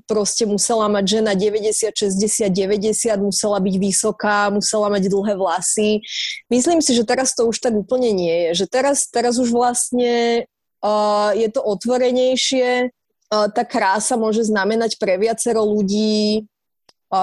proste 0.05 0.45
musela 0.45 0.85
mať 0.85 1.17
žena 1.17 1.33
90, 1.33 1.97
60, 1.97 2.45
90, 2.53 3.17
musela 3.17 3.57
byť 3.57 3.75
vysoká, 3.81 4.53
musela 4.53 4.93
mať 4.93 5.09
dlhé 5.09 5.33
vlasy. 5.33 6.05
Myslím 6.53 6.85
si, 6.85 6.93
že 6.93 7.09
teraz 7.09 7.33
to 7.33 7.49
už 7.49 7.57
tak 7.57 7.73
úplne 7.73 8.13
nie 8.13 8.53
je. 8.53 8.63
Že 8.63 8.65
teraz, 8.69 9.09
teraz 9.09 9.41
už 9.41 9.49
vlastne 9.49 10.45
uh, 10.83 11.31
je 11.37 11.47
to 11.49 11.61
otvorenejšie, 11.63 12.91
tá 13.31 13.63
krása 13.63 14.19
môže 14.19 14.43
znamenať 14.43 14.99
pre 14.99 15.15
viacero 15.15 15.63
ľudí 15.63 16.43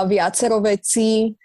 viacero 0.09 0.61
vecí. 0.65 1.37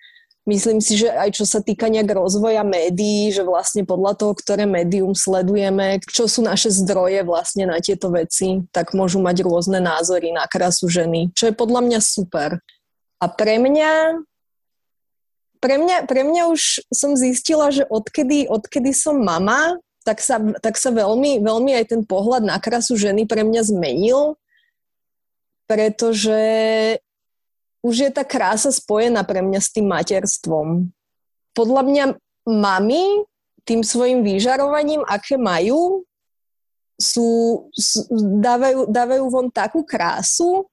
Myslím 0.44 0.84
si, 0.84 1.00
že 1.00 1.08
aj 1.08 1.40
čo 1.40 1.48
sa 1.48 1.64
týka 1.64 1.88
nejak 1.88 2.20
rozvoja 2.20 2.68
médií, 2.68 3.32
že 3.32 3.48
vlastne 3.48 3.88
podľa 3.88 4.20
toho, 4.20 4.36
ktoré 4.36 4.68
médium 4.68 5.16
sledujeme, 5.16 6.04
čo 6.04 6.28
sú 6.28 6.44
naše 6.44 6.68
zdroje 6.68 7.24
vlastne 7.24 7.64
na 7.64 7.80
tieto 7.80 8.12
veci, 8.12 8.60
tak 8.76 8.92
môžu 8.92 9.24
mať 9.24 9.44
rôzne 9.48 9.80
názory 9.80 10.36
na 10.36 10.44
krásu 10.44 10.92
ženy, 10.92 11.32
čo 11.32 11.48
je 11.48 11.56
podľa 11.56 11.88
mňa 11.88 12.00
super. 12.04 12.60
A 13.24 13.26
pre 13.32 13.56
mňa 13.56 14.20
pre 15.64 15.80
mňa, 15.80 16.12
pre 16.12 16.28
mňa 16.28 16.52
už 16.52 16.84
som 16.92 17.16
zistila, 17.16 17.72
že 17.72 17.88
odkedy, 17.88 18.52
odkedy 18.52 18.92
som 18.92 19.16
mama, 19.16 19.80
tak 20.04 20.20
sa, 20.20 20.38
tak 20.60 20.76
sa 20.76 20.92
veľmi, 20.92 21.40
veľmi 21.40 21.72
aj 21.80 21.96
ten 21.96 22.02
pohľad 22.04 22.44
na 22.44 22.60
krásu 22.60 23.00
ženy 23.00 23.24
pre 23.24 23.42
mňa 23.48 23.62
zmenil 23.72 24.36
pretože 25.74 26.42
už 27.84 27.96
je 28.08 28.10
tá 28.12 28.24
krása 28.24 28.72
spojená 28.72 29.26
pre 29.28 29.44
mňa 29.44 29.60
s 29.60 29.72
tým 29.74 29.88
materstvom. 29.90 30.94
Podľa 31.58 31.82
mňa 31.84 32.06
mami 32.48 33.28
tým 33.64 33.82
svojim 33.84 34.24
vyžarovaním, 34.24 35.04
aké 35.08 35.40
majú, 35.40 36.04
sú, 37.00 37.28
sú, 37.74 38.06
dávajú, 38.40 38.88
dávajú 38.92 39.24
von 39.32 39.48
takú 39.52 39.84
krásu, 39.84 40.68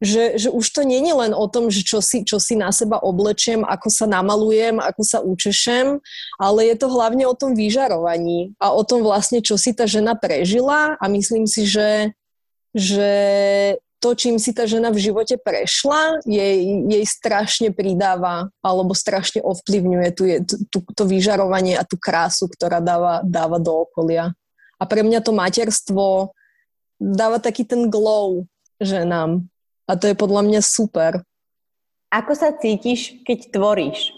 že, 0.00 0.40
že 0.40 0.48
už 0.48 0.64
to 0.72 0.80
nie 0.80 1.04
je 1.04 1.12
len 1.12 1.36
o 1.36 1.44
tom, 1.44 1.68
že 1.68 1.84
čo 1.84 2.00
si, 2.00 2.24
čo 2.24 2.40
si 2.40 2.56
na 2.56 2.72
seba 2.72 2.96
oblečiem, 3.04 3.60
ako 3.68 3.92
sa 3.92 4.08
namalujem, 4.08 4.80
ako 4.80 5.02
sa 5.04 5.20
učešem, 5.20 6.00
ale 6.40 6.72
je 6.72 6.76
to 6.80 6.88
hlavne 6.88 7.28
o 7.28 7.36
tom 7.36 7.52
vyžarovaní 7.52 8.56
a 8.56 8.72
o 8.72 8.80
tom 8.80 9.04
vlastne, 9.04 9.44
čo 9.44 9.60
si 9.60 9.76
tá 9.76 9.84
žena 9.84 10.16
prežila 10.16 10.96
a 10.96 11.04
myslím 11.12 11.44
si, 11.44 11.68
že, 11.68 12.16
že 12.72 13.12
to, 14.00 14.16
čím 14.16 14.40
si 14.40 14.56
tá 14.56 14.64
žena 14.64 14.88
v 14.88 15.04
živote 15.04 15.36
prešla, 15.36 16.24
jej, 16.24 16.64
jej 16.88 17.04
strašne 17.04 17.68
pridáva 17.68 18.48
alebo 18.64 18.96
strašne 18.96 19.44
ovplyvňuje 19.44 20.08
tu, 20.16 20.24
tu, 20.72 20.78
to 20.80 21.04
vyžarovanie 21.04 21.76
a 21.76 21.84
tú 21.84 22.00
krásu, 22.00 22.48
ktorá 22.48 22.80
dáva, 22.80 23.20
dáva 23.20 23.60
do 23.60 23.84
okolia. 23.84 24.32
A 24.80 24.88
pre 24.88 25.04
mňa 25.04 25.20
to 25.20 25.36
materstvo 25.36 26.32
dáva 26.96 27.36
taký 27.36 27.68
ten 27.68 27.92
glow 27.92 28.48
ženám. 28.80 29.44
A 29.90 29.98
to 29.98 30.06
je 30.06 30.14
podľa 30.14 30.46
mňa 30.46 30.60
super. 30.62 31.26
Ako 32.14 32.38
sa 32.38 32.54
cítiš, 32.54 33.18
keď 33.26 33.50
tvoríš? 33.50 34.14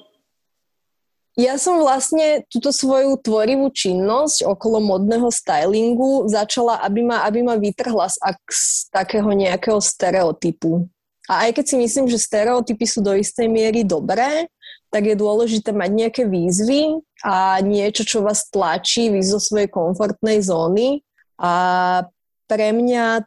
Ja 1.33 1.57
som 1.57 1.81
vlastne 1.81 2.45
túto 2.53 2.69
svoju 2.69 3.17
tvorivú 3.17 3.73
činnosť 3.73 4.45
okolo 4.45 4.85
modného 4.85 5.33
stylingu 5.33 6.29
začala, 6.29 6.85
aby 6.85 7.01
ma, 7.09 7.25
aby 7.25 7.41
ma 7.41 7.57
vytrhla 7.57 8.05
z, 8.13 8.21
z 8.53 8.93
takého 8.93 9.33
nejakého 9.33 9.81
stereotypu. 9.81 10.85
A 11.25 11.49
aj 11.49 11.57
keď 11.57 11.65
si 11.65 11.77
myslím, 11.81 12.05
že 12.05 12.21
stereotypy 12.21 12.85
sú 12.85 13.01
do 13.01 13.17
istej 13.17 13.49
miery 13.49 13.81
dobré, 13.81 14.53
tak 14.93 15.09
je 15.09 15.17
dôležité 15.17 15.73
mať 15.73 15.91
nejaké 15.97 16.23
výzvy 16.29 17.01
a 17.25 17.65
niečo, 17.65 18.05
čo 18.05 18.21
vás 18.21 18.53
tlačí 18.53 19.09
vy 19.09 19.25
zo 19.25 19.41
svojej 19.41 19.73
komfortnej 19.73 20.45
zóny. 20.45 21.01
A 21.41 22.05
pre 22.45 22.77
mňa 22.77 23.25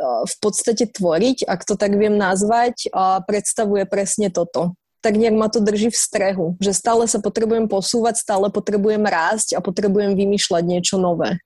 v 0.00 0.34
podstate 0.40 0.88
tvoriť, 0.88 1.44
ak 1.44 1.68
to 1.68 1.76
tak 1.76 1.92
viem 2.00 2.16
nazvať, 2.16 2.88
predstavuje 3.28 3.84
presne 3.84 4.32
toto 4.32 4.80
tak 5.00 5.16
nejak 5.16 5.36
ma 5.36 5.48
to 5.48 5.64
drží 5.64 5.88
v 5.88 5.96
strehu, 5.96 6.46
že 6.60 6.76
stále 6.76 7.08
sa 7.08 7.24
potrebujem 7.24 7.72
posúvať, 7.72 8.20
stále 8.20 8.52
potrebujem 8.52 9.00
rásť 9.00 9.56
a 9.56 9.64
potrebujem 9.64 10.12
vymýšľať 10.12 10.62
niečo 10.64 11.00
nové. 11.00 11.40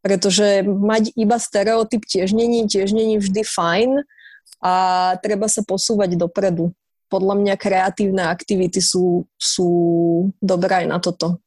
Pretože 0.00 0.64
mať 0.64 1.12
iba 1.16 1.36
stereotyp 1.36 2.04
tiež 2.08 2.32
není, 2.32 2.64
tiež 2.68 2.92
není 2.92 3.20
vždy 3.20 3.44
fajn 3.44 3.90
a 4.64 4.74
treba 5.20 5.48
sa 5.48 5.60
posúvať 5.60 6.16
dopredu. 6.16 6.72
Podľa 7.12 7.34
mňa 7.36 7.54
kreatívne 7.60 8.24
aktivity 8.32 8.80
sú, 8.80 9.28
sú 9.36 9.68
dobré 10.40 10.84
aj 10.84 10.86
na 10.88 10.98
toto. 11.04 11.40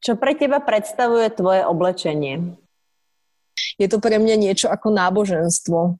Čo 0.00 0.16
pre 0.16 0.36
teba 0.36 0.60
predstavuje 0.60 1.28
tvoje 1.36 1.64
oblečenie? 1.68 2.56
Je 3.78 3.86
to 3.90 3.98
pre 3.98 4.16
mňa 4.18 4.36
niečo 4.38 4.70
ako 4.70 4.94
náboženstvo 4.94 5.98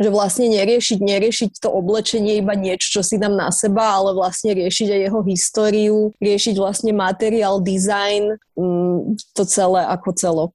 že 0.00 0.08
vlastne 0.08 0.48
neriešiť, 0.48 0.96
neriešiť 0.96 1.50
to 1.60 1.68
oblečenie 1.68 2.40
iba 2.40 2.56
niečo, 2.56 3.00
čo 3.00 3.02
si 3.04 3.20
dám 3.20 3.36
na 3.36 3.52
seba, 3.52 4.00
ale 4.00 4.16
vlastne 4.16 4.56
riešiť 4.56 4.88
aj 4.96 5.00
jeho 5.04 5.20
históriu, 5.28 5.98
riešiť 6.16 6.56
vlastne 6.56 6.96
materiál, 6.96 7.60
design, 7.60 8.40
mm, 8.56 9.20
to 9.36 9.44
celé 9.44 9.84
ako 9.84 10.08
celok. 10.16 10.54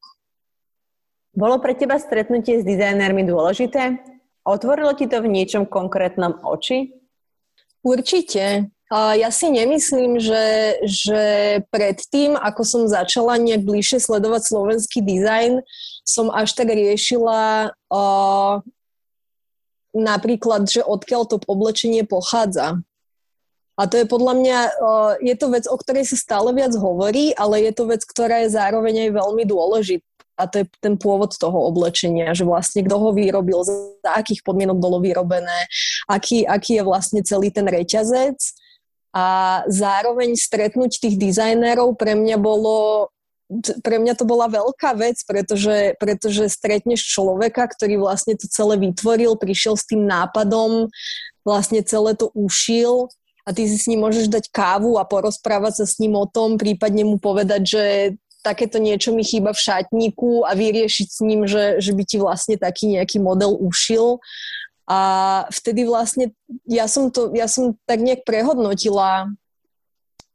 Bolo 1.38 1.62
pre 1.62 1.77
teba 1.77 2.01
stretnutie 2.01 2.58
s 2.58 2.65
dizajnérmi 2.65 3.22
dôležité? 3.22 4.01
Otvorilo 4.50 4.98
ti 4.98 5.06
to 5.06 5.22
v 5.22 5.30
niečom 5.30 5.70
konkrétnom 5.70 6.42
oči? 6.42 6.98
Určite. 7.86 8.74
Ja 8.94 9.34
si 9.34 9.50
nemyslím, 9.50 10.22
že, 10.22 10.77
že 10.86 11.24
predtým, 11.74 12.38
ako 12.38 12.62
som 12.62 12.84
začala 12.86 13.42
nejak 13.42 13.65
bližšie 13.65 13.98
sledovať 13.98 14.46
slovenský 14.46 15.01
dizajn, 15.01 15.65
som 16.06 16.30
až 16.30 16.54
tak 16.54 16.70
riešila 16.70 17.74
uh, 17.74 18.62
napríklad, 19.96 20.70
že 20.70 20.86
odkiaľ 20.86 21.24
to 21.25 21.42
oblečenie 21.50 22.06
pochádza. 22.06 22.84
A 23.75 23.92
to 23.92 24.00
je 24.00 24.06
podľa 24.08 24.34
mňa, 24.39 24.58
je 25.20 25.36
to 25.36 25.51
vec, 25.51 25.65
o 25.68 25.75
ktorej 25.75 26.08
sa 26.08 26.15
stále 26.15 26.56
viac 26.56 26.72
hovorí, 26.80 27.36
ale 27.36 27.60
je 27.65 27.72
to 27.75 27.92
vec, 27.92 28.06
ktorá 28.08 28.48
je 28.48 28.56
zároveň 28.56 29.10
aj 29.10 29.20
veľmi 29.20 29.44
dôležitá. 29.44 30.08
A 30.36 30.51
to 30.51 30.63
je 30.63 30.65
ten 30.84 31.00
pôvod 31.00 31.32
toho 31.32 31.72
oblečenia, 31.72 32.36
že 32.36 32.44
vlastne 32.44 32.84
kto 32.84 33.00
ho 33.00 33.10
vyrobil, 33.15 33.63
za 33.63 34.12
akých 34.20 34.44
podmienok 34.44 34.80
bolo 34.84 35.00
vyrobené, 35.00 35.63
aký, 36.12 36.44
aký 36.44 36.80
je 36.80 36.84
vlastne 36.84 37.24
celý 37.24 37.56
ten 37.56 37.63
reťazec. 37.63 38.36
A 39.15 39.63
zároveň 39.72 40.36
stretnúť 40.36 41.00
tých 41.00 41.15
dizajnérov 41.15 41.95
pre 41.95 42.19
mňa 42.19 42.36
bolo 42.36 43.07
pre 43.86 44.01
mňa 44.01 44.17
to 44.17 44.25
bola 44.25 44.50
veľká 44.50 44.98
vec, 44.98 45.22
pretože, 45.22 45.93
pretože 46.01 46.50
stretneš 46.50 47.05
človeka, 47.13 47.69
ktorý 47.69 48.01
vlastne 48.01 48.34
to 48.34 48.50
celé 48.50 48.74
vytvoril, 48.81 49.38
prišiel 49.38 49.77
s 49.77 49.86
tým 49.86 50.10
nápadom, 50.10 50.89
vlastne 51.45 51.86
celé 51.86 52.17
to 52.17 52.34
ušil 52.34 53.13
a 53.45 53.53
ty 53.53 53.69
si 53.69 53.77
s 53.77 53.86
ním 53.86 54.01
môžeš 54.01 54.34
dať 54.34 54.50
kávu 54.50 54.98
a 54.98 55.05
porozprávať 55.05 55.74
sa 55.77 55.86
s 55.86 56.01
ním 56.01 56.17
o 56.17 56.25
tom, 56.25 56.57
prípadne 56.57 57.05
mu 57.05 57.22
povedať, 57.22 57.62
že 57.62 57.84
takéto 58.41 58.81
niečo 58.81 59.13
mi 59.13 59.22
chýba 59.22 59.53
v 59.53 59.62
šatníku 59.62 60.45
a 60.45 60.57
vyriešiť 60.57 61.07
s 61.10 61.19
ním, 61.22 61.45
že, 61.45 61.81
že 61.81 61.93
by 61.93 62.03
ti 62.05 62.17
vlastne 62.22 62.57
taký 62.57 62.98
nejaký 62.98 63.17
model 63.22 63.57
ušil. 63.57 64.22
A 64.86 65.00
vtedy 65.50 65.82
vlastne 65.86 66.30
ja 66.70 66.86
som, 66.86 67.10
to, 67.10 67.34
ja 67.34 67.50
som 67.50 67.74
tak 67.89 68.06
nejak 68.06 68.22
prehodnotila 68.22 69.34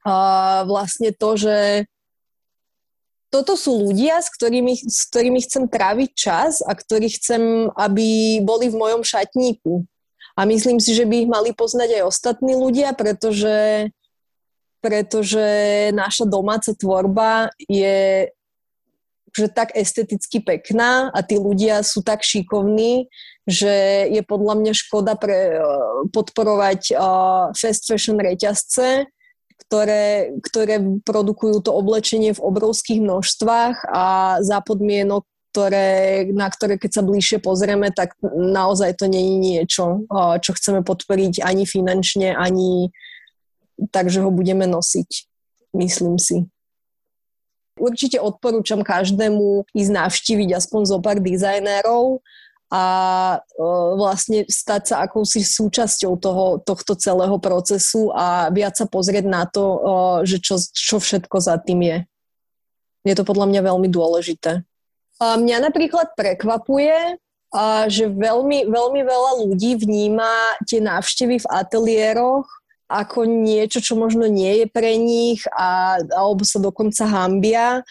a 0.03 0.17
vlastne 0.67 1.15
to, 1.15 1.39
že 1.39 1.87
toto 3.31 3.55
sú 3.55 3.87
ľudia, 3.87 4.19
s 4.19 4.27
ktorými, 4.35 4.75
s 4.75 5.07
ktorými 5.07 5.39
chcem 5.47 5.71
tráviť 5.71 6.11
čas 6.19 6.53
a 6.67 6.75
ktorí 6.75 7.15
chcem, 7.15 7.71
aby 7.79 8.41
boli 8.43 8.67
v 8.67 8.81
mojom 8.81 9.07
šatníku. 9.07 9.87
A 10.35 10.43
myslím 10.51 10.83
si, 10.83 10.99
že 10.99 11.07
by 11.07 11.15
ich 11.27 11.31
mali 11.31 11.55
poznať 11.55 12.03
aj 12.03 12.09
ostatní 12.11 12.59
ľudia, 12.59 12.91
pretože, 12.91 13.87
pretože 14.83 15.47
naša 15.95 16.27
domáca 16.27 16.75
tvorba 16.75 17.55
je 17.71 18.27
že 19.35 19.49
tak 19.51 19.75
esteticky 19.75 20.43
pekná 20.43 21.11
a 21.15 21.19
tí 21.23 21.39
ľudia 21.39 21.83
sú 21.87 22.03
tak 22.03 22.23
šikovní, 22.27 23.07
že 23.47 24.07
je 24.11 24.23
podľa 24.23 24.55
mňa 24.63 24.73
škoda 24.75 25.15
pre, 25.19 25.59
podporovať 26.15 26.95
uh, 26.95 27.51
fast 27.55 27.87
fashion 27.87 28.19
reťazce, 28.19 29.11
ktoré, 29.67 30.35
ktoré 30.43 30.83
produkujú 31.07 31.63
to 31.63 31.71
oblečenie 31.71 32.35
v 32.35 32.43
obrovských 32.43 32.99
množstvách 32.99 33.87
a 33.87 34.05
za 34.43 34.59
podmienok, 34.67 35.23
ktoré, 35.51 36.27
na 36.31 36.47
ktoré 36.47 36.79
keď 36.79 36.91
sa 36.91 37.03
bližšie 37.03 37.39
pozrieme, 37.43 37.91
tak 37.91 38.15
naozaj 38.23 38.99
to 38.99 39.11
nie 39.11 39.23
je 39.23 39.37
niečo, 39.39 39.85
čo 40.43 40.51
chceme 40.55 40.87
podporiť 40.87 41.43
ani 41.43 41.67
finančne, 41.67 42.35
ani 42.35 42.95
tak, 43.91 44.11
že 44.11 44.23
ho 44.23 44.31
budeme 44.31 44.67
nosiť, 44.71 45.11
myslím 45.75 46.19
si. 46.23 46.47
Určite 47.79 48.19
odporúčam 48.19 48.83
každému 48.83 49.71
ísť 49.75 49.91
navštíviť 49.93 50.49
aspoň 50.57 50.81
zo 50.89 50.99
pár 50.99 51.23
dizajnérov 51.23 52.23
a 52.71 52.85
vlastne 53.99 54.47
stať 54.47 54.95
sa 54.95 54.97
akousi 55.03 55.43
súčasťou 55.43 56.13
toho, 56.23 56.63
tohto 56.63 56.95
celého 56.95 57.35
procesu 57.43 58.15
a 58.15 58.47
viac 58.55 58.79
sa 58.79 58.87
pozrieť 58.87 59.27
na 59.27 59.43
to, 59.43 59.83
že 60.23 60.39
čo, 60.39 60.55
čo 60.61 61.03
všetko 61.03 61.37
za 61.43 61.59
tým 61.59 61.83
je. 61.83 61.99
Je 63.03 63.15
to 63.17 63.27
podľa 63.27 63.51
mňa 63.51 63.61
veľmi 63.75 63.89
dôležité. 63.91 64.63
A 65.19 65.37
mňa 65.37 65.67
napríklad 65.67 66.15
prekvapuje, 66.15 67.19
a 67.51 67.91
že 67.91 68.07
veľmi, 68.07 68.71
veľmi 68.71 69.01
veľa 69.03 69.33
ľudí 69.43 69.75
vníma 69.75 70.63
tie 70.71 70.79
návštevy 70.79 71.43
v 71.43 71.51
ateliéroch 71.51 72.47
ako 72.91 73.23
niečo, 73.23 73.79
čo 73.79 73.95
možno 73.95 74.27
nie 74.27 74.65
je 74.65 74.67
pre 74.67 74.99
nich 74.99 75.47
a, 75.55 76.03
alebo 76.11 76.43
sa 76.43 76.59
dokonca 76.59 77.07
hambia. 77.07 77.87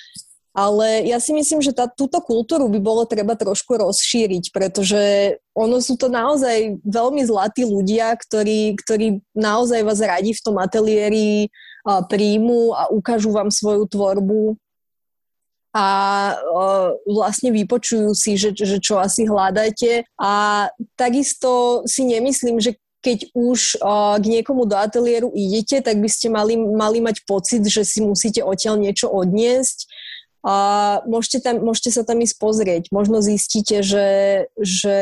Ale 0.52 1.08
ja 1.08 1.24
si 1.24 1.32
myslím, 1.32 1.64
že 1.64 1.72
tá, 1.72 1.88
túto 1.88 2.20
kultúru 2.20 2.68
by 2.68 2.84
bolo 2.84 3.08
treba 3.08 3.40
trošku 3.40 3.80
rozšíriť, 3.80 4.52
pretože 4.52 5.38
ono 5.56 5.80
sú 5.80 5.96
to 5.96 6.12
naozaj 6.12 6.84
veľmi 6.84 7.24
zlatí 7.24 7.64
ľudia, 7.64 8.12
ktorí, 8.20 8.76
ktorí 8.76 9.24
naozaj 9.32 9.88
vás 9.88 10.04
radi 10.04 10.36
v 10.36 10.44
tom 10.44 10.60
ateliéri 10.60 11.48
a, 11.88 12.04
príjmu 12.04 12.76
a 12.76 12.92
ukážu 12.92 13.32
vám 13.32 13.48
svoju 13.48 13.88
tvorbu 13.88 14.60
a 15.70 15.88
uh, 16.34 16.98
vlastne 17.06 17.54
vypočujú 17.54 18.18
si, 18.18 18.34
že, 18.34 18.58
že 18.58 18.82
čo 18.82 18.98
asi 18.98 19.30
hľadáte. 19.30 20.02
A 20.18 20.66
takisto 20.98 21.86
si 21.86 22.10
nemyslím, 22.10 22.58
že 22.58 22.82
keď 23.00 23.32
už 23.32 23.80
k 24.20 24.26
niekomu 24.28 24.68
do 24.68 24.76
ateliéru 24.76 25.32
idete, 25.32 25.80
tak 25.80 26.04
by 26.04 26.10
ste 26.12 26.28
mali, 26.28 26.60
mali 26.60 27.00
mať 27.00 27.24
pocit, 27.24 27.64
že 27.64 27.88
si 27.88 28.04
musíte 28.04 28.44
odtiaľ 28.44 28.76
niečo 28.76 29.08
odniesť 29.08 29.88
a 30.44 30.56
môžete, 31.04 31.44
tam, 31.44 31.56
môžete 31.64 31.92
sa 31.92 32.04
tam 32.08 32.24
ísť 32.24 32.36
pozrieť. 32.40 32.84
Možno 32.96 33.20
zistíte, 33.20 33.84
že, 33.84 34.08
že 34.56 35.00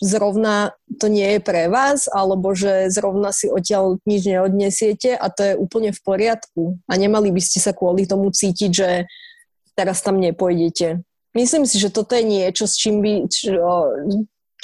zrovna 0.00 0.76
to 1.00 1.08
nie 1.08 1.36
je 1.36 1.40
pre 1.40 1.72
vás, 1.72 2.04
alebo 2.12 2.52
že 2.52 2.92
zrovna 2.92 3.32
si 3.32 3.48
odtiaľ 3.48 3.96
nič 4.04 4.28
neodnesiete 4.28 5.16
a 5.16 5.32
to 5.32 5.40
je 5.40 5.54
úplne 5.56 5.92
v 5.96 6.00
poriadku. 6.04 6.76
A 6.84 6.92
nemali 7.00 7.32
by 7.32 7.40
ste 7.40 7.64
sa 7.64 7.72
kvôli 7.72 8.04
tomu 8.04 8.28
cítiť, 8.28 8.70
že 8.72 8.90
teraz 9.72 10.04
tam 10.04 10.20
nepôjdete. 10.20 11.00
Myslím 11.34 11.66
si, 11.66 11.80
že 11.82 11.90
toto 11.90 12.14
je 12.14 12.22
niečo, 12.22 12.68
s 12.68 12.78
čím 12.78 13.02
by, 13.02 13.26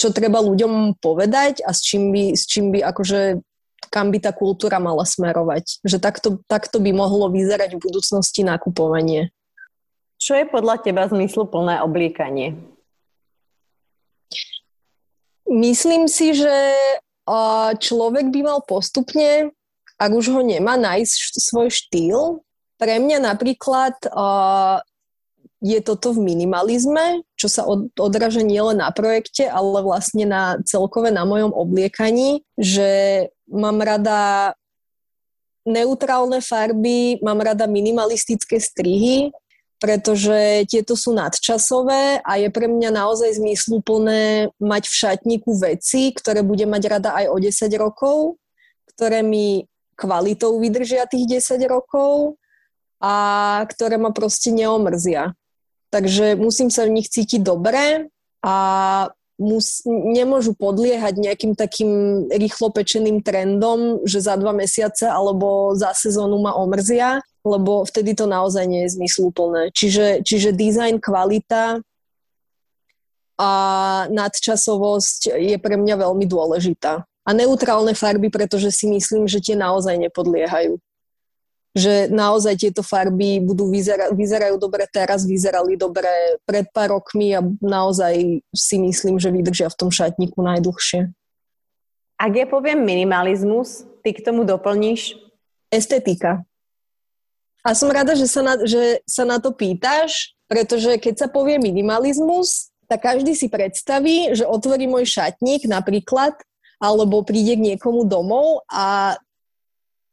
čo 0.00 0.16
treba 0.16 0.40
ľuďom 0.40 0.96
povedať 0.96 1.60
a 1.60 1.76
s 1.76 1.84
čím 1.84 2.08
by, 2.08 2.32
s 2.32 2.48
čím 2.48 2.72
by 2.72 2.80
akože 2.80 3.44
kam 3.90 4.14
by 4.14 4.22
tá 4.22 4.30
kultúra 4.30 4.78
mala 4.78 5.02
smerovať. 5.02 5.82
Že 5.82 5.98
takto, 5.98 6.28
takto 6.46 6.78
by 6.78 6.94
mohlo 6.94 7.26
vyzerať 7.28 7.74
v 7.74 7.82
budúcnosti 7.84 8.46
nakupovanie. 8.46 9.34
Čo 10.20 10.38
je 10.38 10.46
podľa 10.46 10.78
teba 10.84 11.10
zmysluplné 11.10 11.82
obliekanie? 11.82 12.54
Myslím 15.50 16.06
si, 16.06 16.38
že 16.38 16.54
človek 17.82 18.30
by 18.30 18.40
mal 18.46 18.60
postupne, 18.62 19.50
ak 19.98 20.10
už 20.14 20.30
ho 20.30 20.40
nemá, 20.44 20.78
nájsť 20.78 21.40
svoj 21.40 21.68
štýl. 21.74 22.46
Pre 22.78 22.94
mňa 23.00 23.18
napríklad 23.26 23.96
je 25.60 25.78
toto 25.84 26.16
v 26.16 26.24
minimalizme, 26.24 27.20
čo 27.36 27.52
sa 27.52 27.68
od, 27.68 27.92
odraža 28.00 28.40
nielen 28.40 28.80
na 28.80 28.88
projekte, 28.90 29.44
ale 29.44 29.84
vlastne 29.84 30.24
na 30.24 30.56
celkové 30.64 31.12
na 31.12 31.28
mojom 31.28 31.52
obliekaní, 31.52 32.40
že 32.56 33.28
mám 33.44 33.76
rada 33.84 34.52
neutrálne 35.68 36.40
farby, 36.40 37.20
mám 37.20 37.44
rada 37.44 37.68
minimalistické 37.68 38.56
strihy, 38.56 39.28
pretože 39.80 40.68
tieto 40.68 40.92
sú 40.96 41.16
nadčasové 41.16 42.20
a 42.20 42.32
je 42.36 42.48
pre 42.52 42.68
mňa 42.68 42.92
naozaj 42.92 43.40
zmysluplné 43.40 44.52
mať 44.60 44.82
v 44.88 44.94
šatníku 44.94 45.52
veci, 45.56 46.12
ktoré 46.12 46.44
budem 46.44 46.68
mať 46.68 46.82
rada 46.88 47.10
aj 47.16 47.26
o 47.32 47.36
10 47.40 47.68
rokov, 47.80 48.16
ktoré 48.92 49.24
mi 49.24 49.64
kvalitou 49.96 50.56
vydržia 50.60 51.08
tých 51.08 51.40
10 51.40 51.64
rokov 51.68 52.36
a 53.00 53.12
ktoré 53.68 53.96
ma 53.96 54.12
proste 54.12 54.52
neomrzia. 54.52 55.32
Takže 55.90 56.38
musím 56.38 56.70
sa 56.70 56.86
v 56.86 56.94
nich 56.94 57.10
cítiť 57.10 57.42
dobre 57.42 58.06
a 58.46 58.56
mus, 59.40 59.82
nemôžu 59.88 60.52
podliehať 60.52 61.16
nejakým 61.16 61.52
takým 61.56 61.90
rýchlo 62.28 62.70
pečeným 62.70 63.24
trendom, 63.24 64.04
že 64.04 64.20
za 64.20 64.36
dva 64.36 64.52
mesiace 64.52 65.08
alebo 65.08 65.72
za 65.74 65.96
sezónu 65.96 66.38
ma 66.38 66.54
omrzia, 66.54 67.24
lebo 67.42 67.82
vtedy 67.88 68.12
to 68.12 68.28
naozaj 68.28 68.68
nie 68.68 68.84
je 68.86 69.00
zmysluplné. 69.00 69.72
Čiže, 69.72 70.20
čiže 70.22 70.52
design, 70.52 71.00
kvalita 71.00 71.80
a 73.40 73.50
nadčasovosť 74.12 75.32
je 75.40 75.56
pre 75.56 75.80
mňa 75.80 75.96
veľmi 75.96 76.28
dôležitá. 76.28 77.08
A 77.24 77.30
neutrálne 77.32 77.96
farby, 77.96 78.28
pretože 78.28 78.68
si 78.68 78.84
myslím, 78.92 79.24
že 79.24 79.40
tie 79.40 79.56
naozaj 79.56 79.96
nepodliehajú 79.96 80.76
že 81.70 82.10
naozaj 82.10 82.58
tieto 82.58 82.82
farby 82.82 83.38
budú 83.38 83.70
vyzera- 83.70 84.10
vyzerajú 84.10 84.58
dobre 84.58 84.90
teraz, 84.90 85.22
vyzerali 85.22 85.78
dobre 85.78 86.10
pred 86.42 86.66
pár 86.74 86.98
rokmi 86.98 87.30
a 87.38 87.40
naozaj 87.62 88.42
si 88.50 88.76
myslím, 88.82 89.22
že 89.22 89.30
vydržia 89.30 89.70
v 89.70 89.78
tom 89.78 89.90
šatníku 89.90 90.42
najdlhšie. 90.42 91.14
Ak 92.20 92.32
ja 92.36 92.44
poviem 92.44 92.82
minimalizmus, 92.82 93.86
ty 94.02 94.12
k 94.12 94.20
tomu 94.20 94.42
doplníš? 94.42 95.16
Estetika. 95.70 96.42
A 97.62 97.76
som 97.76 97.92
rada, 97.92 98.18
že 98.18 98.26
sa 98.26 98.42
na, 98.42 98.54
že 98.66 99.04
sa 99.06 99.22
na 99.22 99.38
to 99.38 99.54
pýtaš, 99.54 100.34
pretože 100.50 100.98
keď 100.98 101.14
sa 101.14 101.28
povie 101.30 101.62
minimalizmus, 101.62 102.72
tak 102.90 103.06
každý 103.06 103.38
si 103.38 103.46
predstaví, 103.46 104.34
že 104.34 104.42
otvorí 104.42 104.90
môj 104.90 105.06
šatník 105.06 105.70
napríklad, 105.70 106.34
alebo 106.82 107.22
príde 107.22 107.54
k 107.54 107.64
niekomu 107.72 108.08
domov 108.08 108.66
a 108.66 109.14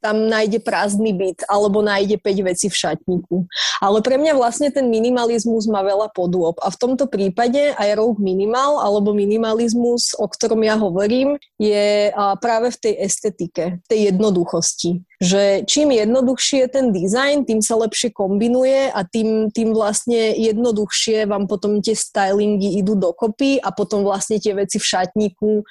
tam 0.01 0.29
nájde 0.29 0.61
prázdny 0.61 1.13
byt 1.13 1.45
alebo 1.49 1.81
nájde 1.81 2.21
5 2.21 2.49
vecí 2.49 2.67
v 2.69 2.75
šatníku. 2.75 3.49
Ale 3.81 4.01
pre 4.05 4.17
mňa 4.17 4.33
vlastne 4.37 4.69
ten 4.69 4.89
minimalizmus 4.89 5.65
má 5.69 5.81
veľa 5.81 6.13
podôb 6.13 6.57
a 6.61 6.69
v 6.69 6.77
tomto 6.77 7.09
prípade 7.09 7.73
aj 7.77 7.97
Rogue 7.97 8.21
Minimal 8.21 8.81
alebo 8.81 9.13
minimalizmus, 9.13 10.13
o 10.17 10.29
ktorom 10.29 10.61
ja 10.65 10.77
hovorím, 10.77 11.41
je 11.57 12.13
práve 12.41 12.73
v 12.73 12.77
tej 12.77 12.93
estetike, 13.01 13.63
tej 13.85 14.13
jednoduchosti. 14.13 15.01
Že 15.17 15.65
čím 15.65 15.97
jednoduchšie 15.97 16.57
je 16.65 16.69
ten 16.69 16.93
dizajn, 16.93 17.49
tým 17.49 17.61
sa 17.65 17.73
lepšie 17.73 18.13
kombinuje 18.13 18.93
a 18.93 19.01
tým, 19.01 19.49
tým 19.49 19.73
vlastne 19.73 20.37
jednoduchšie 20.37 21.25
vám 21.25 21.49
potom 21.49 21.81
tie 21.81 21.97
stylingy 21.97 22.77
idú 22.77 22.93
dokopy 22.93 23.57
a 23.57 23.73
potom 23.73 24.05
vlastne 24.05 24.37
tie 24.37 24.53
veci 24.53 24.77
v 24.77 24.85
šatníku 24.85 25.65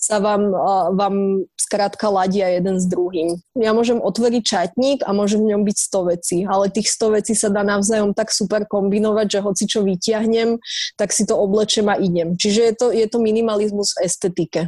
sa 0.00 0.16
vám, 0.16 0.48
vám 0.96 1.44
skrátka 1.60 2.08
ladia 2.08 2.48
jeden 2.48 2.80
s 2.80 2.88
druhým. 2.88 3.36
Ja 3.52 3.76
môžem 3.76 4.00
otvoriť 4.00 4.42
čatník 4.42 4.98
a 5.04 5.12
môže 5.12 5.36
v 5.36 5.52
ňom 5.52 5.62
byť 5.62 5.76
100 5.76 6.10
vecí, 6.16 6.36
ale 6.48 6.72
tých 6.72 6.88
100 6.88 7.20
vecí 7.20 7.36
sa 7.36 7.52
dá 7.52 7.60
navzájom 7.60 8.16
tak 8.16 8.32
super 8.32 8.64
kombinovať, 8.64 9.26
že 9.28 9.44
hoci 9.44 9.64
čo 9.68 9.84
vyťahnem, 9.84 10.56
tak 10.96 11.12
si 11.12 11.28
to 11.28 11.36
oblečem 11.36 11.84
a 11.92 12.00
idem. 12.00 12.32
Čiže 12.34 12.60
je 12.64 12.74
to, 12.74 12.86
je 12.96 13.06
to 13.12 13.20
minimalizmus 13.20 13.92
v 13.94 14.08
estetike. 14.08 14.60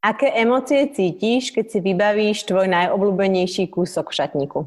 Aké 0.00 0.32
emócie 0.32 0.88
cítiš, 0.88 1.52
keď 1.52 1.64
si 1.68 1.78
vybavíš 1.84 2.48
tvoj 2.48 2.72
najobľúbenejší 2.72 3.68
kúsok 3.68 4.08
v 4.08 4.16
šatníku? 4.16 4.60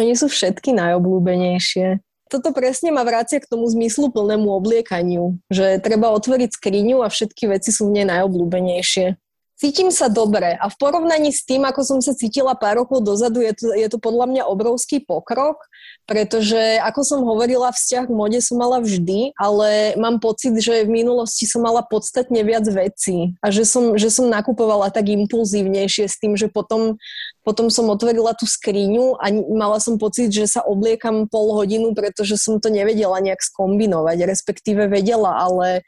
Oni 0.00 0.16
sú 0.16 0.32
všetky 0.32 0.72
najobľúbenejšie. 0.72 2.00
Toto 2.32 2.56
presne 2.56 2.88
ma 2.88 3.04
vrácia 3.04 3.36
k 3.36 3.44
tomu 3.44 3.68
zmyslu 3.68 4.08
plnému 4.08 4.48
obliekaniu, 4.56 5.36
že 5.52 5.76
treba 5.84 6.08
otvoriť 6.16 6.56
skriňu 6.56 7.04
a 7.04 7.12
všetky 7.12 7.44
veci 7.44 7.68
sú 7.68 7.92
v 7.92 8.00
nej 8.00 8.06
najobľúbenejšie 8.08 9.20
cítim 9.62 9.94
sa 9.94 10.10
dobre 10.10 10.58
a 10.58 10.66
v 10.66 10.74
porovnaní 10.74 11.30
s 11.30 11.46
tým, 11.46 11.62
ako 11.62 11.86
som 11.86 11.98
sa 12.02 12.18
cítila 12.18 12.58
pár 12.58 12.82
rokov 12.82 13.06
dozadu, 13.06 13.38
je 13.46 13.54
to, 13.54 13.70
je 13.70 13.86
to 13.86 14.02
podľa 14.02 14.26
mňa 14.26 14.42
obrovský 14.50 14.98
pokrok, 15.06 15.62
pretože 16.02 16.82
ako 16.82 17.00
som 17.06 17.20
hovorila, 17.22 17.70
vzťah 17.70 18.10
k 18.10 18.16
mode 18.16 18.42
som 18.42 18.58
mala 18.58 18.82
vždy, 18.82 19.38
ale 19.38 19.94
mám 20.02 20.18
pocit, 20.18 20.50
že 20.58 20.82
v 20.82 21.06
minulosti 21.06 21.46
som 21.46 21.62
mala 21.62 21.86
podstatne 21.86 22.42
viac 22.42 22.66
vecí 22.66 23.38
a 23.38 23.54
že 23.54 23.62
som, 23.62 23.94
že 23.94 24.10
som 24.10 24.26
nakupovala 24.26 24.90
tak 24.90 25.06
impulzívnejšie 25.14 26.10
s 26.10 26.18
tým, 26.18 26.34
že 26.34 26.50
potom, 26.50 26.98
potom 27.46 27.70
som 27.70 27.86
otvorila 27.86 28.34
tú 28.34 28.50
skriňu 28.50 29.14
a 29.22 29.30
mala 29.54 29.78
som 29.78 29.94
pocit, 29.94 30.34
že 30.34 30.50
sa 30.50 30.66
obliekam 30.66 31.30
pol 31.30 31.54
hodinu, 31.54 31.94
pretože 31.94 32.34
som 32.34 32.58
to 32.58 32.66
nevedela 32.66 33.22
nejak 33.22 33.38
skombinovať, 33.38 34.26
respektíve 34.26 34.90
vedela, 34.90 35.38
ale 35.38 35.86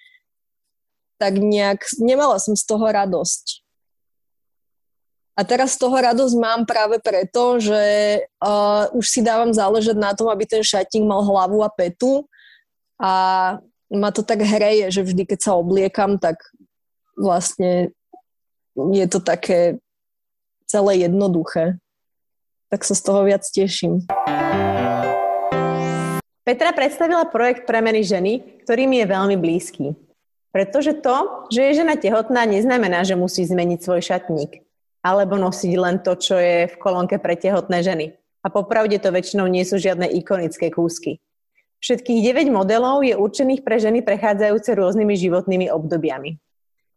tak 1.18 1.42
nejak 1.42 1.82
nemala 1.98 2.38
som 2.38 2.54
z 2.54 2.62
toho 2.62 2.87
radosť. 2.87 3.63
A 5.34 5.42
teraz 5.42 5.74
z 5.74 5.82
toho 5.82 5.98
radosť 5.98 6.38
mám 6.38 6.62
práve 6.62 7.02
preto, 7.02 7.58
že 7.58 7.82
uh, 8.38 8.86
už 8.94 9.02
si 9.02 9.18
dávam 9.18 9.50
záležať 9.50 9.98
na 9.98 10.14
tom, 10.14 10.30
aby 10.30 10.46
ten 10.46 10.62
šatník 10.62 11.02
mal 11.02 11.26
hlavu 11.26 11.58
a 11.66 11.70
petu 11.74 12.30
a 13.02 13.12
ma 13.90 14.10
to 14.14 14.22
tak 14.22 14.46
hreje, 14.46 14.94
že 14.94 15.02
vždy, 15.02 15.26
keď 15.26 15.38
sa 15.42 15.52
obliekam, 15.58 16.22
tak 16.22 16.38
vlastne 17.18 17.90
je 18.78 19.06
to 19.10 19.18
také 19.18 19.82
celé 20.70 21.02
jednoduché. 21.02 21.82
Tak 22.70 22.86
sa 22.86 22.94
z 22.94 23.02
toho 23.02 23.26
viac 23.26 23.42
teším. 23.42 24.06
Petra 26.46 26.70
predstavila 26.70 27.26
projekt 27.26 27.66
Premeny 27.66 28.06
ženy, 28.06 28.62
ktorý 28.62 28.86
mi 28.86 29.02
je 29.02 29.06
veľmi 29.10 29.36
blízky. 29.38 29.98
Pretože 30.54 30.94
to, 31.02 31.50
že 31.50 31.60
je 31.70 31.78
žena 31.82 31.98
tehotná, 31.98 32.46
neznamená, 32.46 33.02
že 33.02 33.18
musí 33.18 33.42
zmeniť 33.42 33.82
svoj 33.82 33.98
šatník 33.98 34.63
alebo 35.04 35.36
nosiť 35.36 35.72
len 35.76 36.00
to, 36.00 36.16
čo 36.16 36.40
je 36.40 36.64
v 36.72 36.76
kolónke 36.80 37.20
pre 37.20 37.36
tehotné 37.36 37.84
ženy. 37.84 38.16
A 38.40 38.48
popravde 38.48 38.96
to 38.96 39.12
väčšinou 39.12 39.44
nie 39.44 39.60
sú 39.68 39.76
žiadne 39.76 40.08
ikonické 40.16 40.72
kúsky. 40.72 41.20
Všetkých 41.84 42.48
9 42.48 42.48
modelov 42.48 43.04
je 43.04 43.12
určených 43.12 43.60
pre 43.60 43.76
ženy 43.76 44.00
prechádzajúce 44.00 44.72
rôznymi 44.72 45.14
životnými 45.20 45.68
obdobiami. 45.68 46.40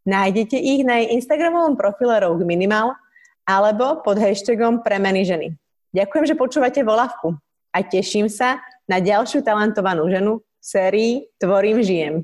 Nájdete 0.08 0.56
ich 0.56 0.88
na 0.88 1.04
jej 1.04 1.12
Instagramovom 1.20 1.76
profile 1.76 2.24
Rogue 2.24 2.48
Minimal 2.48 2.96
alebo 3.44 4.00
pod 4.00 4.16
hashtagom 4.16 4.80
Premeny 4.80 5.28
ženy. 5.28 5.52
Ďakujem, 5.92 6.26
že 6.32 6.40
počúvate 6.40 6.80
Volavku 6.88 7.36
a 7.76 7.84
teším 7.84 8.32
sa 8.32 8.64
na 8.88 9.04
ďalšiu 9.04 9.44
talentovanú 9.44 10.08
ženu 10.08 10.40
v 10.40 10.64
sérii 10.64 11.12
Tvorím, 11.36 11.84
žijem. 11.84 12.24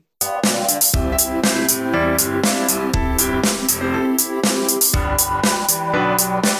Thank 5.14 5.46
you 5.46 5.53
Thank 6.16 6.53